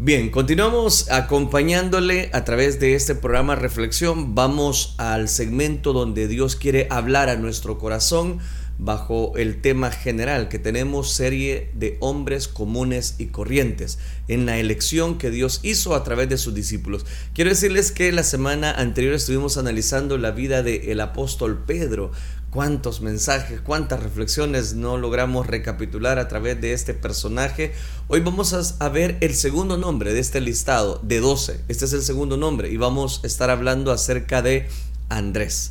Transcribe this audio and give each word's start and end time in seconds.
Bien, 0.00 0.30
continuamos 0.30 1.10
acompañándole 1.10 2.30
a 2.32 2.44
través 2.44 2.78
de 2.78 2.94
este 2.94 3.16
programa 3.16 3.56
Reflexión. 3.56 4.36
Vamos 4.36 4.94
al 4.96 5.28
segmento 5.28 5.92
donde 5.92 6.28
Dios 6.28 6.54
quiere 6.54 6.86
hablar 6.88 7.28
a 7.28 7.34
nuestro 7.34 7.78
corazón 7.78 8.38
bajo 8.78 9.32
el 9.36 9.60
tema 9.60 9.90
general 9.90 10.48
que 10.48 10.60
tenemos 10.60 11.10
serie 11.10 11.72
de 11.74 11.96
hombres 11.98 12.46
comunes 12.46 13.16
y 13.18 13.26
corrientes 13.26 13.98
en 14.28 14.46
la 14.46 14.58
elección 14.58 15.18
que 15.18 15.32
Dios 15.32 15.58
hizo 15.64 15.96
a 15.96 16.04
través 16.04 16.28
de 16.28 16.38
sus 16.38 16.54
discípulos. 16.54 17.04
Quiero 17.34 17.50
decirles 17.50 17.90
que 17.90 18.12
la 18.12 18.22
semana 18.22 18.70
anterior 18.70 19.14
estuvimos 19.14 19.58
analizando 19.58 20.16
la 20.16 20.30
vida 20.30 20.62
del 20.62 21.00
apóstol 21.00 21.64
Pedro, 21.66 22.12
cuántos 22.58 23.02
mensajes, 23.02 23.60
cuántas 23.60 24.02
reflexiones 24.02 24.74
no 24.74 24.96
logramos 24.96 25.46
recapitular 25.46 26.18
a 26.18 26.26
través 26.26 26.60
de 26.60 26.72
este 26.72 26.92
personaje. 26.92 27.72
Hoy 28.08 28.18
vamos 28.18 28.52
a, 28.80 28.88
ver 28.88 29.16
el 29.20 29.36
segundo 29.36 29.76
nombre 29.76 30.12
de 30.12 30.18
este 30.18 30.40
listado, 30.40 30.98
de 31.04 31.20
12. 31.20 31.60
Este 31.68 31.84
es 31.84 31.92
el 31.92 32.02
segundo 32.02 32.36
nombre 32.36 32.68
y 32.68 32.76
vamos 32.76 33.20
a 33.22 33.28
estar 33.28 33.48
hablando 33.50 33.92
acerca 33.92 34.42
de 34.42 34.66
Andrés. 35.08 35.70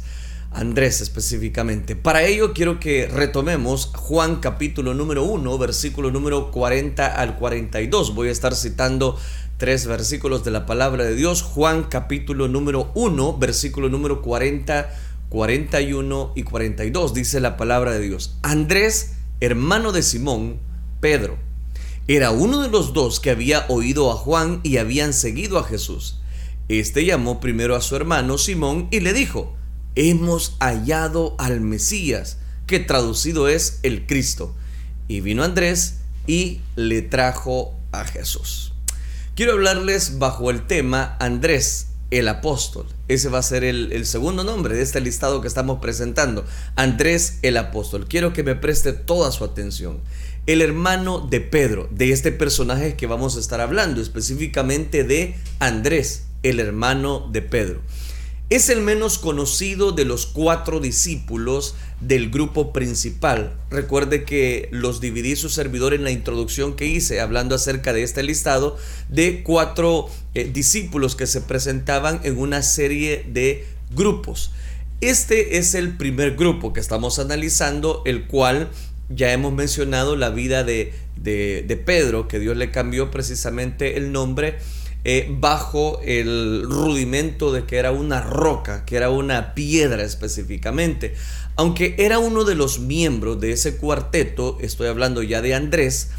Andrés 0.53 1.01
específicamente. 1.01 1.97
Para 1.97 2.23
ello 2.23 2.53
quiero 2.53 2.79
que 2.79 3.07
retomemos 3.07 3.87
Juan 3.93 4.37
capítulo 4.37 4.93
número 4.93 5.25
1, 5.25 5.57
versículo 5.57 6.09
número 6.09 6.51
40 6.51 7.05
al 7.05 7.35
42. 7.35 8.15
Voy 8.15 8.29
a 8.29 8.31
estar 8.31 8.55
citando 8.55 9.19
tres 9.57 9.87
versículos 9.87 10.45
de 10.45 10.51
la 10.51 10.65
palabra 10.65 11.03
de 11.03 11.15
Dios. 11.15 11.41
Juan 11.41 11.83
capítulo 11.83 12.47
número 12.47 12.93
1, 12.95 13.39
versículo 13.39 13.89
número 13.89 14.21
40 14.21 14.89
41 15.29 16.33
y 16.35 16.43
42 16.43 17.13
dice 17.13 17.39
la 17.39 17.57
palabra 17.57 17.91
de 17.91 18.01
Dios. 18.01 18.37
Andrés, 18.43 19.13
hermano 19.39 19.91
de 19.91 20.03
Simón, 20.03 20.59
Pedro, 21.01 21.37
era 22.07 22.31
uno 22.31 22.61
de 22.61 22.69
los 22.69 22.93
dos 22.93 23.19
que 23.19 23.31
había 23.31 23.65
oído 23.67 24.11
a 24.11 24.15
Juan 24.15 24.61
y 24.63 24.77
habían 24.77 25.13
seguido 25.13 25.57
a 25.57 25.63
Jesús. 25.63 26.21
Este 26.69 27.05
llamó 27.05 27.39
primero 27.39 27.75
a 27.75 27.81
su 27.81 27.95
hermano 27.95 28.37
Simón 28.37 28.87
y 28.91 29.01
le 29.01 29.13
dijo, 29.13 29.55
hemos 29.95 30.55
hallado 30.59 31.35
al 31.39 31.59
Mesías, 31.59 32.37
que 32.65 32.79
traducido 32.79 33.47
es 33.47 33.79
el 33.83 34.05
Cristo. 34.05 34.55
Y 35.07 35.21
vino 35.21 35.43
Andrés 35.43 35.99
y 36.27 36.61
le 36.75 37.01
trajo 37.01 37.77
a 37.91 38.05
Jesús. 38.05 38.73
Quiero 39.35 39.53
hablarles 39.53 40.19
bajo 40.19 40.49
el 40.49 40.65
tema 40.65 41.15
Andrés, 41.19 41.87
el 42.11 42.27
apóstol. 42.27 42.85
Ese 43.07 43.29
va 43.29 43.39
a 43.39 43.43
ser 43.43 43.63
el, 43.63 44.05
segundo 44.05 44.43
nombre 44.43 44.75
de 44.75 44.81
este 44.81 45.01
listado 45.01 45.41
que 45.41 45.47
estamos 45.47 45.79
presentando. 45.79 46.45
Andrés 46.75 47.39
el 47.41 47.57
apóstol. 47.57 48.07
Quiero 48.07 48.33
que 48.33 48.43
me 48.43 48.55
preste 48.55 48.93
toda 48.93 49.31
su 49.31 49.43
atención. 49.43 49.99
El 50.45 50.61
hermano 50.61 51.19
de 51.19 51.41
Pedro, 51.41 51.89
de 51.91 52.11
este 52.11 52.31
personaje 52.31 52.95
que 52.95 53.07
vamos 53.07 53.35
a 53.35 53.39
estar 53.39 53.59
hablando, 53.59 54.01
específicamente 54.01 55.03
de 55.03 55.35
Andrés, 55.59 56.23
el 56.43 56.59
hermano 56.59 57.27
de 57.31 57.41
Pedro. 57.41 57.81
Es 58.49 58.69
el 58.69 58.79
menos 58.79 59.17
conocido 59.17 59.91
de 59.91 60.05
los 60.05 60.25
cuatro 60.25 60.79
discípulos 60.79 61.75
del 61.99 62.29
grupo 62.29 62.71
principal. 62.71 63.57
Recuerde 63.69 64.23
que 64.23 64.69
los 64.71 65.01
dividí 65.01 65.35
su 65.35 65.49
servidor 65.49 65.93
en 65.93 66.05
la 66.05 66.11
introducción 66.11 66.77
que 66.77 66.85
hice 66.85 67.19
hablando 67.19 67.55
acerca 67.55 67.91
de 67.91 68.03
este 68.03 68.23
listado 68.23 68.77
de 69.09 69.43
cuatro 69.43 70.07
eh, 70.33 70.45
discípulos 70.45 71.17
que 71.17 71.27
se 71.27 71.41
presentaban 71.41 72.21
en 72.23 72.37
una 72.37 72.61
serie 72.61 73.25
de 73.27 73.65
grupos. 73.93 74.51
Este 75.01 75.57
es 75.57 75.75
el 75.75 75.97
primer 75.97 76.37
grupo 76.37 76.71
que 76.71 76.79
estamos 76.79 77.19
analizando, 77.19 78.01
el 78.05 78.27
cual 78.27 78.69
ya 79.09 79.33
hemos 79.33 79.51
mencionado 79.51 80.15
la 80.15 80.29
vida 80.29 80.63
de, 80.63 80.93
de, 81.17 81.65
de 81.67 81.75
Pedro, 81.75 82.29
que 82.29 82.39
Dios 82.39 82.55
le 82.55 82.71
cambió 82.71 83.11
precisamente 83.11 83.97
el 83.97 84.13
nombre 84.13 84.57
eh, 85.09 85.25
bajo 85.29 86.01
el 86.03 86.63
rudimento 86.63 87.53
de 87.53 87.63
que 87.63 87.77
era 87.77 87.93
una 87.93 88.19
roca, 88.19 88.83
que 88.83 88.97
era 88.97 89.09
una 89.09 89.53
piedra 89.53 90.03
específicamente. 90.03 91.15
Aunque 91.55 91.95
era 91.97 92.19
uno 92.19 92.43
de 92.43 92.55
los 92.55 92.79
miembros 92.79 93.39
de 93.39 93.53
ese 93.53 93.77
cuarteto, 93.77 94.57
estoy 94.59 94.89
hablando 94.89 95.23
ya 95.23 95.41
de 95.41 95.55
Andrés, 95.55 96.09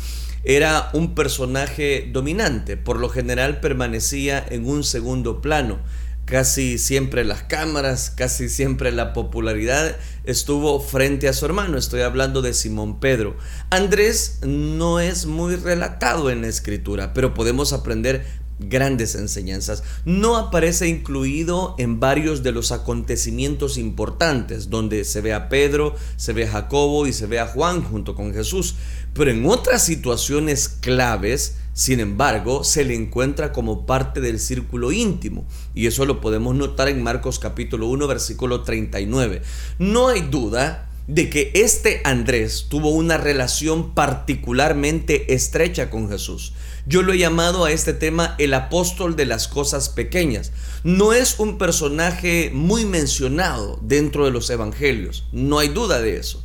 era 0.43 0.89
un 0.95 1.15
personaje 1.15 2.09
dominante, 2.11 2.79
por 2.79 2.99
lo 2.99 3.11
general 3.11 3.61
permanecía 3.61 4.43
en 4.49 4.67
un 4.67 4.83
segundo 4.83 5.43
plano. 5.43 5.81
Casi 6.25 6.79
siempre 6.79 7.25
las 7.25 7.43
cámaras, 7.43 8.11
casi 8.11 8.51
siempre 8.51 8.93
la 8.93 9.15
popularidad 9.15 9.97
estuvo 10.25 10.79
frente 10.79 11.27
a 11.27 11.33
su 11.33 11.47
hermano. 11.47 11.79
Estoy 11.79 12.03
hablando 12.03 12.43
de 12.43 12.53
Simón 12.53 13.01
Pedro. 13.01 13.39
Andrés 13.71 14.41
no 14.47 15.01
es 15.01 15.25
muy 15.25 15.57
relatado 15.57 16.31
en 16.31 16.43
la 16.43 16.49
escritura, 16.49 17.15
pero 17.15 17.33
podemos 17.33 17.73
aprender 17.73 18.27
grandes 18.59 19.15
enseñanzas. 19.15 19.83
No 20.05 20.37
aparece 20.37 20.89
incluido 20.89 21.75
en 21.79 22.01
varios 22.01 22.43
de 22.43 22.53
los 22.53 22.73
acontecimientos 22.73 23.79
importantes, 23.79 24.71
donde 24.71 25.05
se 25.05 25.21
ve 25.21 25.33
a 25.33 25.49
Pedro, 25.49 25.95
se 26.17 26.33
ve 26.33 26.47
a 26.47 26.53
Jacobo 26.53 27.07
y 27.07 27.13
se 27.13 27.27
ve 27.27 27.39
a 27.39 27.47
Juan 27.47 27.83
junto 27.83 28.15
con 28.15 28.33
Jesús. 28.33 28.75
Pero 29.15 29.31
en 29.31 29.47
otras 29.47 29.85
situaciones 29.85 30.69
claves, 30.69 31.57
sin 31.73 32.01
embargo, 32.01 32.65
se 32.65 32.85
le 32.85 32.95
encuentra 32.95 33.53
como 33.53 33.87
parte 33.87 34.21
del 34.21 34.41
círculo 34.41 34.93
íntimo. 34.93 35.47
Y 35.75 35.87
eso 35.87 36.05
lo 36.05 36.21
podemos 36.21 36.55
notar 36.55 36.89
en 36.89 37.03
Marcos 37.03 37.39
capítulo 37.39 37.87
1, 37.89 38.07
versículo 38.07 38.63
39. 38.63 39.43
No 39.79 40.09
hay 40.09 40.23
duda 40.23 40.89
de 41.09 41.31
que 41.31 41.51
este 41.55 42.03
Andrés 42.05 42.67
tuvo 42.69 42.91
una 42.91 43.17
relación 43.17 43.95
particularmente 43.95 45.33
estrecha 45.35 45.89
con 45.89 46.09
Jesús. 46.11 46.53
Yo 46.89 47.03
lo 47.03 47.13
he 47.13 47.19
llamado 47.19 47.67
a 47.67 47.71
este 47.71 47.93
tema 47.93 48.35
el 48.39 48.55
apóstol 48.55 49.15
de 49.15 49.27
las 49.27 49.47
cosas 49.47 49.91
pequeñas. 49.91 50.53
No 50.85 51.13
es 51.13 51.39
un 51.39 51.59
personaje 51.59 52.51
muy 52.55 52.87
mencionado 52.87 53.79
dentro 53.83 54.25
de 54.25 54.31
los 54.31 54.49
evangelios, 54.49 55.27
no 55.31 55.59
hay 55.59 55.69
duda 55.69 56.01
de 56.01 56.17
eso. 56.17 56.43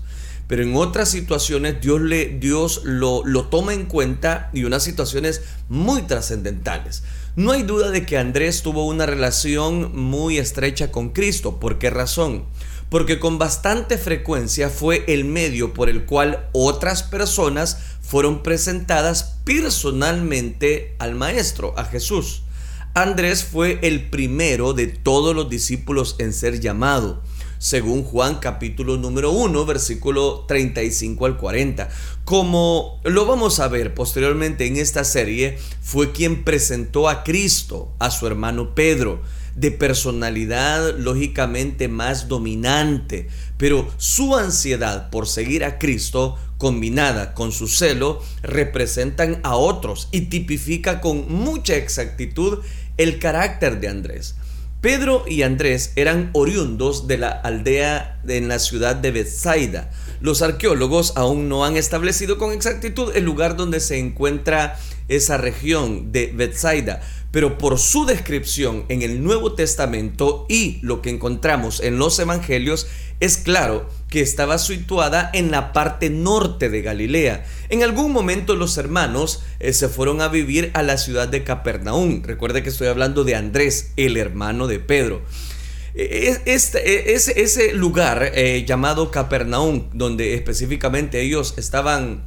Pero 0.47 0.63
en 0.63 0.75
otras 0.75 1.09
situaciones 1.09 1.79
Dios, 1.79 2.01
le, 2.01 2.25
Dios 2.25 2.81
lo, 2.83 3.25
lo 3.25 3.45
toma 3.45 3.73
en 3.73 3.85
cuenta 3.85 4.49
y 4.51 4.65
unas 4.65 4.83
situaciones 4.83 5.43
muy 5.69 6.01
trascendentales. 6.01 7.03
No 7.37 7.53
hay 7.53 7.63
duda 7.63 7.89
de 7.89 8.05
que 8.05 8.17
Andrés 8.17 8.63
tuvo 8.63 8.85
una 8.85 9.05
relación 9.05 9.95
muy 9.97 10.39
estrecha 10.39 10.91
con 10.91 11.11
Cristo. 11.11 11.57
¿Por 11.57 11.79
qué 11.79 11.89
razón? 11.89 12.43
Porque 12.89 13.19
con 13.19 13.37
bastante 13.37 13.97
frecuencia 13.97 14.69
fue 14.69 15.03
el 15.07 15.25
medio 15.25 15.73
por 15.73 15.89
el 15.89 16.05
cual 16.05 16.49
otras 16.51 17.03
personas 17.03 17.77
fueron 18.01 18.43
presentadas 18.43 19.37
personalmente 19.43 20.95
al 20.99 21.15
Maestro, 21.15 21.73
a 21.77 21.85
Jesús. 21.85 22.43
Andrés 22.95 23.43
fue 23.43 23.79
el 23.81 24.11
primero 24.11 24.73
de 24.73 24.85
todos 24.85 25.35
los 25.35 25.49
discípulos 25.49 26.15
en 26.19 26.31
ser 26.31 26.59
llamado, 26.59 27.23
según 27.57 28.03
Juan 28.03 28.35
capítulo 28.35 28.97
número 28.97 29.31
1, 29.31 29.65
versículo 29.65 30.45
35 30.47 31.25
al 31.25 31.37
40. 31.37 31.89
Como 32.23 33.01
lo 33.03 33.25
vamos 33.25 33.59
a 33.59 33.67
ver 33.67 33.95
posteriormente 33.95 34.67
en 34.67 34.77
esta 34.77 35.05
serie, 35.05 35.57
fue 35.81 36.11
quien 36.11 36.43
presentó 36.43 37.09
a 37.09 37.23
Cristo 37.23 37.93
a 37.97 38.11
su 38.11 38.27
hermano 38.27 38.75
Pedro 38.75 39.23
de 39.55 39.71
personalidad 39.71 40.97
lógicamente 40.97 41.87
más 41.87 42.27
dominante, 42.27 43.27
pero 43.57 43.91
su 43.97 44.35
ansiedad 44.35 45.09
por 45.09 45.27
seguir 45.27 45.63
a 45.63 45.77
Cristo 45.77 46.37
combinada 46.57 47.33
con 47.33 47.51
su 47.51 47.67
celo 47.67 48.21
representan 48.41 49.39
a 49.43 49.55
otros 49.55 50.09
y 50.11 50.21
tipifica 50.21 51.01
con 51.01 51.31
mucha 51.31 51.75
exactitud 51.75 52.59
el 52.97 53.19
carácter 53.19 53.79
de 53.79 53.89
Andrés. 53.89 54.35
Pedro 54.83 55.23
y 55.25 55.43
Andrés 55.43 55.93
eran 55.95 56.29
oriundos 56.33 57.07
de 57.07 57.17
la 57.17 57.29
aldea 57.29 58.19
en 58.27 58.49
la 58.49 58.59
ciudad 58.59 58.97
de 58.97 59.11
Bethsaida. 59.11 59.89
Los 60.19 60.41
arqueólogos 60.41 61.13
aún 61.15 61.47
no 61.47 61.63
han 61.63 61.77
establecido 61.77 62.37
con 62.37 62.51
exactitud 62.51 63.15
el 63.15 63.23
lugar 63.23 63.55
donde 63.55 63.79
se 63.79 63.97
encuentra 63.97 64.77
esa 65.07 65.37
región 65.37 66.11
de 66.11 66.33
Bethsaida, 66.35 67.01
pero 67.33 67.57
por 67.57 67.79
su 67.79 68.05
descripción 68.05 68.85
en 68.89 69.01
el 69.01 69.23
Nuevo 69.23 69.55
Testamento 69.55 70.45
y 70.47 70.77
lo 70.83 71.01
que 71.01 71.09
encontramos 71.09 71.79
en 71.79 71.97
los 71.97 72.19
Evangelios, 72.19 72.85
es 73.19 73.37
claro 73.37 73.89
que 74.07 74.21
estaba 74.21 74.59
situada 74.59 75.31
en 75.33 75.49
la 75.49 75.73
parte 75.73 76.11
norte 76.11 76.69
de 76.69 76.83
Galilea. 76.83 77.43
En 77.69 77.81
algún 77.81 78.11
momento 78.11 78.55
los 78.55 78.77
hermanos 78.77 79.41
eh, 79.59 79.73
se 79.73 79.89
fueron 79.89 80.21
a 80.21 80.27
vivir 80.27 80.69
a 80.75 80.83
la 80.83 80.99
ciudad 80.99 81.27
de 81.27 81.43
Capernaum. 81.43 82.21
Recuerde 82.21 82.61
que 82.61 82.69
estoy 82.69 82.85
hablando 82.85 83.23
de 83.23 83.35
Andrés, 83.35 83.93
el 83.97 84.17
hermano 84.17 84.67
de 84.67 84.77
Pedro. 84.77 85.23
E, 85.95 86.39
e, 86.45 86.53
este, 86.53 87.13
e, 87.13 87.15
ese, 87.15 87.73
lugar 87.73 88.31
eh, 88.35 88.63
llamado 88.67 89.09
Capernaum, 89.09 89.89
donde 89.91 90.35
específicamente 90.35 91.19
ellos 91.19 91.55
estaban 91.57 92.25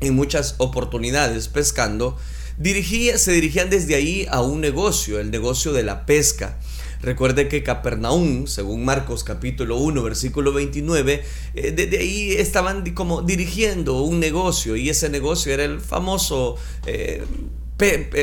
en 0.00 0.16
muchas 0.16 0.56
oportunidades 0.58 1.46
pescando, 1.46 2.18
dirigía, 2.60 3.18
se 3.18 3.32
dirigían 3.32 3.70
desde 3.70 3.96
ahí 3.96 4.26
a 4.30 4.42
un 4.42 4.60
negocio, 4.60 5.18
el 5.18 5.30
negocio 5.30 5.72
de 5.72 5.82
la 5.82 6.06
pesca. 6.06 6.58
Recuerde 7.02 7.48
que 7.48 7.62
Capernaum, 7.62 8.46
según 8.46 8.84
Marcos 8.84 9.24
capítulo 9.24 9.78
1, 9.78 10.02
versículo 10.02 10.52
29, 10.52 11.24
eh, 11.54 11.72
desde 11.72 11.98
ahí 11.98 12.32
estaban 12.32 12.84
como 12.92 13.22
dirigiendo 13.22 14.02
un 14.02 14.20
negocio 14.20 14.76
y 14.76 14.90
ese 14.90 15.08
negocio 15.08 15.54
era 15.54 15.64
el 15.64 15.80
famoso 15.80 16.56
eh, 16.84 17.24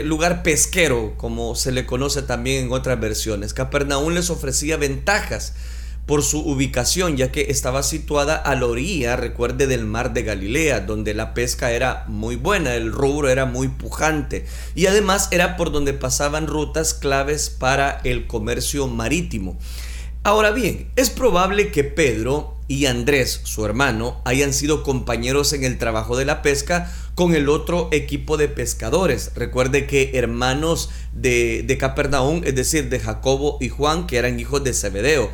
lugar 0.03 0.43
pesquero, 0.43 1.15
como 1.17 1.55
se 1.55 1.71
le 1.71 1.87
conoce 1.87 2.21
también 2.21 2.65
en 2.65 2.71
otras 2.71 2.99
versiones. 2.99 3.55
Capernaum 3.55 4.13
les 4.13 4.29
ofrecía 4.29 4.77
ventajas 4.77 5.55
por 6.07 6.23
su 6.23 6.39
ubicación, 6.39 7.17
ya 7.17 7.31
que 7.31 7.47
estaba 7.49 7.83
situada 7.83 8.37
a 8.37 8.55
la 8.55 8.65
orilla, 8.65 9.17
recuerde, 9.17 9.67
del 9.67 9.85
mar 9.85 10.13
de 10.13 10.23
Galilea, 10.23 10.79
donde 10.79 11.13
la 11.13 11.33
pesca 11.33 11.73
era 11.73 12.05
muy 12.07 12.37
buena, 12.37 12.75
el 12.75 12.93
rubro 12.93 13.27
era 13.27 13.45
muy 13.45 13.67
pujante 13.67 14.45
y 14.73 14.85
además 14.85 15.27
era 15.31 15.57
por 15.57 15.71
donde 15.71 15.93
pasaban 15.93 16.47
rutas 16.47 16.93
claves 16.93 17.49
para 17.49 17.99
el 18.05 18.25
comercio 18.25 18.87
marítimo. 18.87 19.59
Ahora 20.23 20.51
bien, 20.51 20.89
es 20.95 21.09
probable 21.09 21.71
que 21.71 21.83
Pedro 21.83 22.55
y 22.69 22.85
Andrés, 22.85 23.41
su 23.43 23.65
hermano, 23.65 24.21
hayan 24.23 24.53
sido 24.53 24.83
compañeros 24.83 25.51
en 25.51 25.65
el 25.65 25.77
trabajo 25.77 26.17
de 26.17 26.25
la 26.25 26.41
pesca 26.41 26.91
con 27.15 27.35
el 27.35 27.49
otro 27.49 27.89
equipo 27.91 28.37
de 28.37 28.47
pescadores. 28.47 29.31
Recuerde 29.35 29.87
que 29.87 30.11
hermanos 30.15 30.89
de, 31.13 31.63
de 31.65 31.77
Capernaum, 31.77 32.41
es 32.45 32.55
decir, 32.55 32.89
de 32.89 32.99
Jacobo 32.99 33.57
y 33.59 33.69
Juan, 33.69 34.07
que 34.07 34.17
eran 34.17 34.39
hijos 34.39 34.63
de 34.63 34.73
Zebedeo. 34.73 35.31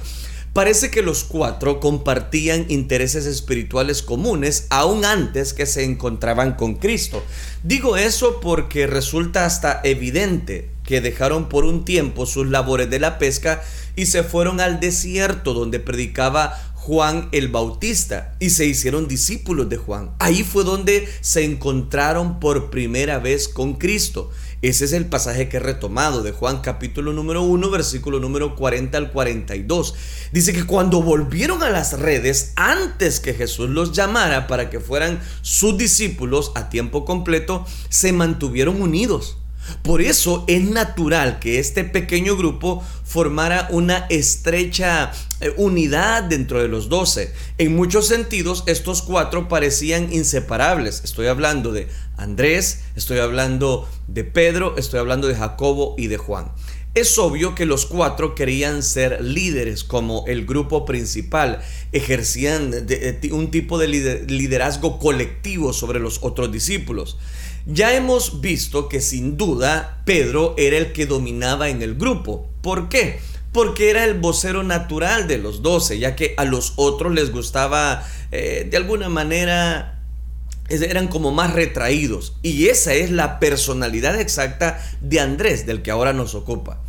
Parece 0.53 0.91
que 0.91 1.01
los 1.01 1.23
cuatro 1.23 1.79
compartían 1.79 2.67
intereses 2.69 3.25
espirituales 3.25 4.03
comunes 4.03 4.67
aún 4.69 5.03
antes 5.03 5.51
que 5.51 5.65
se 5.65 5.83
encontraban 5.83 6.53
con 6.53 6.75
Cristo. 6.75 7.23
Digo 7.63 7.97
eso 7.97 8.39
porque 8.39 8.85
resulta 8.85 9.45
hasta 9.45 9.81
evidente 9.83 10.69
que 10.83 11.01
dejaron 11.01 11.49
por 11.49 11.65
un 11.65 11.85
tiempo 11.85 12.27
sus 12.27 12.47
labores 12.47 12.87
de 12.91 12.99
la 12.99 13.17
pesca 13.17 13.63
y 13.95 14.05
se 14.05 14.21
fueron 14.21 14.59
al 14.59 14.79
desierto 14.79 15.55
donde 15.55 15.79
predicaba 15.79 16.73
Juan 16.75 17.29
el 17.31 17.47
Bautista 17.47 18.35
y 18.39 18.49
se 18.49 18.65
hicieron 18.65 19.07
discípulos 19.07 19.69
de 19.69 19.77
Juan. 19.77 20.11
Ahí 20.19 20.43
fue 20.43 20.65
donde 20.65 21.07
se 21.21 21.45
encontraron 21.45 22.41
por 22.41 22.69
primera 22.69 23.17
vez 23.19 23.47
con 23.47 23.75
Cristo. 23.75 24.29
Ese 24.63 24.85
es 24.85 24.93
el 24.93 25.07
pasaje 25.07 25.49
que 25.49 25.57
he 25.57 25.59
retomado 25.59 26.23
de 26.23 26.31
Juan 26.31 26.61
capítulo 26.61 27.11
número 27.11 27.43
1, 27.43 27.69
versículo 27.69 28.21
número 28.21 28.55
40 28.55 28.97
al 28.97 29.11
42. 29.11 29.93
Dice 30.31 30.53
que 30.53 30.63
cuando 30.63 31.01
volvieron 31.01 31.63
a 31.63 31.69
las 31.69 31.99
redes, 31.99 32.53
antes 32.55 33.19
que 33.19 33.33
Jesús 33.33 33.69
los 33.69 33.91
llamara 33.91 34.47
para 34.47 34.69
que 34.69 34.79
fueran 34.79 35.19
sus 35.41 35.77
discípulos 35.77 36.53
a 36.55 36.69
tiempo 36.69 37.03
completo, 37.03 37.65
se 37.89 38.13
mantuvieron 38.13 38.81
unidos. 38.81 39.35
Por 39.81 40.01
eso 40.01 40.45
es 40.47 40.63
natural 40.63 41.39
que 41.39 41.59
este 41.59 41.83
pequeño 41.83 42.37
grupo 42.37 42.83
formara 43.03 43.67
una 43.71 44.05
estrecha 44.09 45.11
eh, 45.41 45.53
unidad 45.57 46.23
dentro 46.23 46.61
de 46.61 46.67
los 46.67 46.89
doce. 46.89 47.33
En 47.57 47.75
muchos 47.75 48.07
sentidos, 48.07 48.63
estos 48.65 49.01
cuatro 49.01 49.47
parecían 49.47 50.11
inseparables. 50.13 51.01
Estoy 51.03 51.27
hablando 51.27 51.71
de 51.71 51.87
Andrés, 52.17 52.81
estoy 52.95 53.19
hablando 53.19 53.87
de 54.07 54.23
Pedro, 54.23 54.75
estoy 54.77 54.99
hablando 54.99 55.27
de 55.27 55.35
Jacobo 55.35 55.95
y 55.97 56.07
de 56.07 56.17
Juan. 56.17 56.51
Es 56.95 57.17
obvio 57.17 57.55
que 57.55 57.65
los 57.65 57.87
cuatro 57.87 58.35
querían 58.35 58.83
ser 58.83 59.19
líderes 59.23 59.83
como 59.83 60.25
el 60.27 60.45
grupo 60.45 60.85
principal, 60.85 61.59
ejercían 61.91 62.71
un 63.31 63.49
tipo 63.49 63.79
de 63.79 63.87
liderazgo 63.87 64.99
colectivo 64.99 65.73
sobre 65.73 65.99
los 65.99 66.19
otros 66.21 66.51
discípulos. 66.51 67.17
Ya 67.65 67.95
hemos 67.95 68.41
visto 68.41 68.89
que 68.89 68.99
sin 68.99 69.37
duda 69.37 70.01
Pedro 70.05 70.53
era 70.57 70.77
el 70.77 70.91
que 70.91 71.05
dominaba 71.05 71.69
en 71.69 71.81
el 71.81 71.95
grupo. 71.95 72.49
¿Por 72.61 72.89
qué? 72.89 73.19
Porque 73.53 73.89
era 73.89 74.03
el 74.03 74.19
vocero 74.19 74.63
natural 74.63 75.27
de 75.27 75.37
los 75.37 75.61
doce, 75.61 75.99
ya 75.99 76.15
que 76.15 76.33
a 76.37 76.43
los 76.43 76.73
otros 76.75 77.13
les 77.13 77.31
gustaba 77.31 78.03
eh, 78.31 78.67
de 78.69 78.77
alguna 78.77 79.09
manera 79.09 80.01
eran 80.69 81.07
como 81.07 81.31
más 81.31 81.53
retraídos. 81.53 82.35
Y 82.41 82.67
esa 82.67 82.93
es 82.93 83.11
la 83.11 83.39
personalidad 83.39 84.19
exacta 84.19 84.83
de 85.01 85.19
Andrés, 85.19 85.65
del 85.65 85.81
que 85.81 85.91
ahora 85.91 86.13
nos 86.13 86.35
ocupa. 86.35 86.81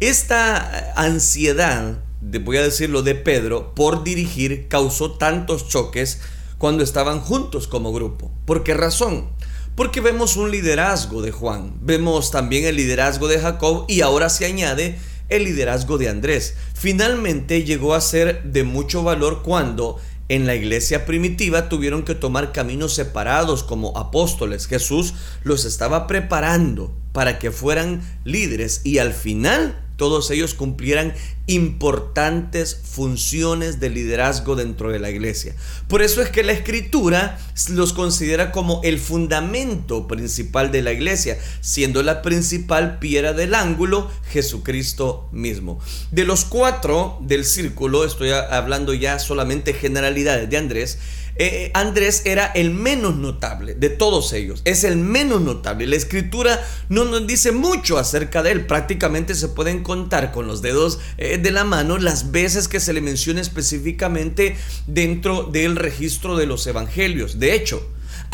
Esta 0.00 0.92
ansiedad, 0.96 1.98
de, 2.20 2.38
voy 2.38 2.58
a 2.58 2.62
decirlo, 2.62 3.02
de 3.02 3.14
Pedro 3.14 3.74
por 3.74 4.04
dirigir 4.04 4.68
causó 4.68 5.12
tantos 5.12 5.68
choques 5.68 6.20
cuando 6.58 6.84
estaban 6.84 7.20
juntos 7.20 7.66
como 7.66 7.92
grupo. 7.92 8.30
¿Por 8.44 8.62
qué 8.64 8.74
razón? 8.74 9.28
Porque 9.74 10.00
vemos 10.00 10.36
un 10.36 10.52
liderazgo 10.52 11.20
de 11.20 11.32
Juan, 11.32 11.74
vemos 11.80 12.30
también 12.30 12.64
el 12.64 12.76
liderazgo 12.76 13.26
de 13.26 13.40
Jacob 13.40 13.86
y 13.88 14.02
ahora 14.02 14.28
se 14.28 14.46
añade 14.46 14.98
el 15.28 15.44
liderazgo 15.44 15.98
de 15.98 16.08
Andrés. 16.08 16.54
Finalmente 16.74 17.64
llegó 17.64 17.94
a 17.94 18.00
ser 18.00 18.44
de 18.44 18.62
mucho 18.62 19.02
valor 19.02 19.42
cuando 19.42 19.98
en 20.28 20.46
la 20.46 20.54
iglesia 20.54 21.04
primitiva 21.06 21.68
tuvieron 21.68 22.04
que 22.04 22.14
tomar 22.14 22.52
caminos 22.52 22.94
separados 22.94 23.64
como 23.64 23.98
apóstoles. 23.98 24.68
Jesús 24.68 25.14
los 25.42 25.64
estaba 25.64 26.06
preparando 26.06 26.94
para 27.12 27.40
que 27.40 27.50
fueran 27.50 28.00
líderes 28.22 28.80
y 28.84 28.98
al 28.98 29.12
final 29.12 29.83
todos 29.96 30.30
ellos 30.30 30.54
cumplieran 30.54 31.14
importantes 31.46 32.80
funciones 32.82 33.78
de 33.80 33.90
liderazgo 33.90 34.56
dentro 34.56 34.90
de 34.90 34.98
la 34.98 35.10
iglesia. 35.10 35.54
Por 35.88 36.02
eso 36.02 36.22
es 36.22 36.30
que 36.30 36.42
la 36.42 36.52
escritura 36.52 37.38
los 37.70 37.92
considera 37.92 38.50
como 38.50 38.80
el 38.82 38.98
fundamento 38.98 40.08
principal 40.08 40.72
de 40.72 40.82
la 40.82 40.92
iglesia, 40.92 41.38
siendo 41.60 42.02
la 42.02 42.22
principal 42.22 42.98
piedra 42.98 43.34
del 43.34 43.54
ángulo 43.54 44.10
Jesucristo 44.30 45.28
mismo. 45.32 45.80
De 46.10 46.24
los 46.24 46.44
cuatro 46.44 47.18
del 47.20 47.44
círculo, 47.44 48.04
estoy 48.04 48.30
hablando 48.30 48.94
ya 48.94 49.18
solamente 49.18 49.74
generalidades 49.74 50.48
de 50.48 50.56
Andrés, 50.56 50.98
eh, 51.36 51.70
Andrés 51.74 52.22
era 52.24 52.46
el 52.46 52.70
menos 52.70 53.16
notable 53.16 53.74
de 53.74 53.88
todos 53.88 54.32
ellos. 54.32 54.62
Es 54.64 54.84
el 54.84 54.96
menos 54.96 55.40
notable. 55.40 55.86
La 55.86 55.96
escritura 55.96 56.64
no 56.88 57.04
nos 57.04 57.26
dice 57.26 57.52
mucho 57.52 57.98
acerca 57.98 58.42
de 58.42 58.52
él. 58.52 58.66
Prácticamente 58.66 59.34
se 59.34 59.48
pueden 59.48 59.82
contar 59.82 60.32
con 60.32 60.46
los 60.46 60.62
dedos 60.62 61.00
eh, 61.18 61.38
de 61.38 61.50
la 61.50 61.64
mano 61.64 61.98
las 61.98 62.30
veces 62.30 62.68
que 62.68 62.80
se 62.80 62.92
le 62.92 63.00
menciona 63.00 63.40
específicamente 63.40 64.56
dentro 64.86 65.44
del 65.44 65.76
registro 65.76 66.36
de 66.36 66.46
los 66.46 66.66
evangelios. 66.66 67.38
De 67.38 67.54
hecho, 67.54 67.84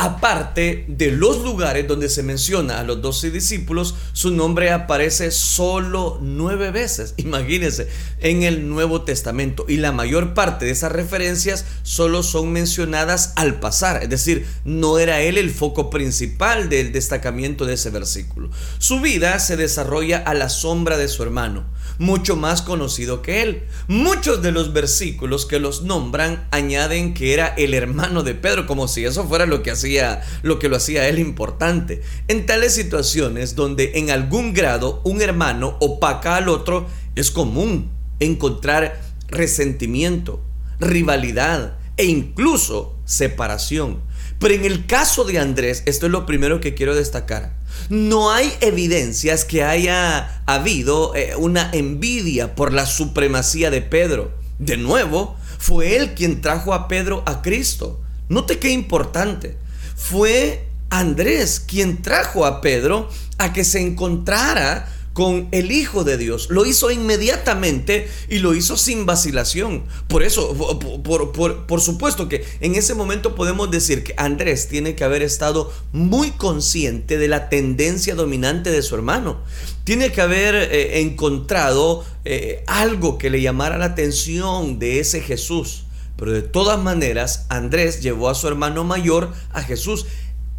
Aparte 0.03 0.85
de 0.87 1.11
los 1.11 1.43
lugares 1.43 1.87
donde 1.87 2.09
se 2.09 2.23
menciona 2.23 2.79
a 2.79 2.83
los 2.83 3.03
doce 3.03 3.29
discípulos, 3.29 3.93
su 4.13 4.31
nombre 4.31 4.71
aparece 4.71 5.29
solo 5.29 6.17
nueve 6.19 6.71
veces, 6.71 7.13
imagínense, 7.17 7.87
en 8.19 8.41
el 8.41 8.67
Nuevo 8.67 9.03
Testamento. 9.03 9.63
Y 9.67 9.77
la 9.77 9.91
mayor 9.91 10.33
parte 10.33 10.65
de 10.65 10.71
esas 10.71 10.91
referencias 10.91 11.65
solo 11.83 12.23
son 12.23 12.51
mencionadas 12.51 13.33
al 13.35 13.59
pasar, 13.59 14.01
es 14.01 14.09
decir, 14.09 14.47
no 14.65 14.97
era 14.97 15.21
él 15.21 15.37
el 15.37 15.51
foco 15.51 15.91
principal 15.91 16.67
del 16.67 16.91
destacamiento 16.91 17.67
de 17.67 17.75
ese 17.75 17.91
versículo. 17.91 18.49
Su 18.79 19.01
vida 19.01 19.37
se 19.37 19.55
desarrolla 19.55 20.17
a 20.17 20.33
la 20.33 20.49
sombra 20.49 20.97
de 20.97 21.09
su 21.09 21.21
hermano 21.21 21.63
mucho 22.01 22.35
más 22.35 22.63
conocido 22.63 23.21
que 23.21 23.43
él. 23.43 23.63
Muchos 23.87 24.41
de 24.41 24.51
los 24.51 24.73
versículos 24.73 25.45
que 25.45 25.59
los 25.59 25.83
nombran 25.83 26.47
añaden 26.49 27.13
que 27.13 27.33
era 27.33 27.47
el 27.47 27.75
hermano 27.75 28.23
de 28.23 28.33
Pedro, 28.33 28.65
como 28.65 28.87
si 28.87 29.05
eso 29.05 29.27
fuera 29.27 29.45
lo 29.45 29.61
que 29.61 29.69
hacía, 29.69 30.23
lo 30.41 30.57
que 30.57 30.67
lo 30.67 30.77
hacía 30.77 31.07
él 31.07 31.19
importante. 31.19 32.01
En 32.27 32.47
tales 32.47 32.73
situaciones 32.73 33.55
donde 33.55 33.91
en 33.95 34.09
algún 34.09 34.53
grado 34.53 35.01
un 35.05 35.21
hermano 35.21 35.77
opaca 35.79 36.37
al 36.37 36.49
otro, 36.49 36.87
es 37.15 37.29
común 37.29 37.91
encontrar 38.19 38.99
resentimiento, 39.27 40.41
rivalidad 40.79 41.77
e 41.97 42.05
incluso 42.05 42.95
separación. 43.05 44.01
Pero 44.39 44.55
en 44.55 44.65
el 44.65 44.87
caso 44.87 45.23
de 45.23 45.37
Andrés, 45.37 45.83
esto 45.85 46.07
es 46.07 46.11
lo 46.11 46.25
primero 46.25 46.61
que 46.61 46.73
quiero 46.73 46.95
destacar. 46.95 47.60
No 47.89 48.31
hay 48.31 48.53
evidencias 48.61 49.45
que 49.45 49.63
haya 49.63 50.41
habido 50.45 51.15
eh, 51.15 51.35
una 51.35 51.69
envidia 51.73 52.55
por 52.55 52.73
la 52.73 52.85
supremacía 52.85 53.69
de 53.69 53.81
Pedro. 53.81 54.31
De 54.59 54.77
nuevo, 54.77 55.35
fue 55.57 55.95
él 55.95 56.13
quien 56.13 56.41
trajo 56.41 56.73
a 56.73 56.87
Pedro 56.87 57.23
a 57.25 57.41
Cristo. 57.41 57.99
Note 58.29 58.59
qué 58.59 58.71
importante. 58.71 59.57
Fue 59.95 60.67
Andrés 60.89 61.59
quien 61.59 62.01
trajo 62.01 62.45
a 62.45 62.61
Pedro 62.61 63.09
a 63.37 63.53
que 63.53 63.63
se 63.63 63.81
encontrara 63.81 64.87
con 65.13 65.49
el 65.51 65.71
Hijo 65.71 66.03
de 66.03 66.17
Dios. 66.17 66.49
Lo 66.49 66.65
hizo 66.65 66.91
inmediatamente 66.91 68.07
y 68.29 68.39
lo 68.39 68.55
hizo 68.55 68.77
sin 68.77 69.05
vacilación. 69.05 69.83
Por 70.07 70.23
eso, 70.23 70.55
por, 71.03 71.81
supuesto 71.81 72.29
que 72.29 72.45
en 72.61 72.75
ese 72.75 72.93
momento 72.93 73.35
podemos 73.35 73.69
decir 73.71 74.03
que 74.03 74.13
Andrés 74.17 74.67
tiene 74.67 74.95
que 74.95 75.03
haber 75.03 75.21
estado 75.21 75.71
muy 75.91 76.31
consciente 76.31 77.17
de 77.17 77.27
la 77.27 77.49
tendencia 77.49 78.15
dominante 78.15 78.71
de 78.71 78.81
su 78.81 78.95
hermano. 78.95 79.41
Tiene 79.83 80.11
que 80.11 80.21
haber 80.21 80.55
eh, 80.55 81.01
encontrado 81.01 82.05
eh, 82.23 82.63
algo 82.67 83.17
que 83.17 83.29
le 83.29 83.41
llamara 83.41 83.77
la 83.77 83.85
atención 83.85 84.79
de 84.79 84.99
ese 84.99 85.21
Jesús. 85.21 85.85
Pero 86.17 86.33
de 86.33 86.43
todas 86.43 86.79
maneras, 86.79 87.47
Andrés 87.49 88.01
llevó 88.01 88.29
a 88.29 88.35
su 88.35 88.47
hermano 88.47 88.83
mayor 88.83 89.33
a 89.51 89.63
Jesús. 89.63 90.05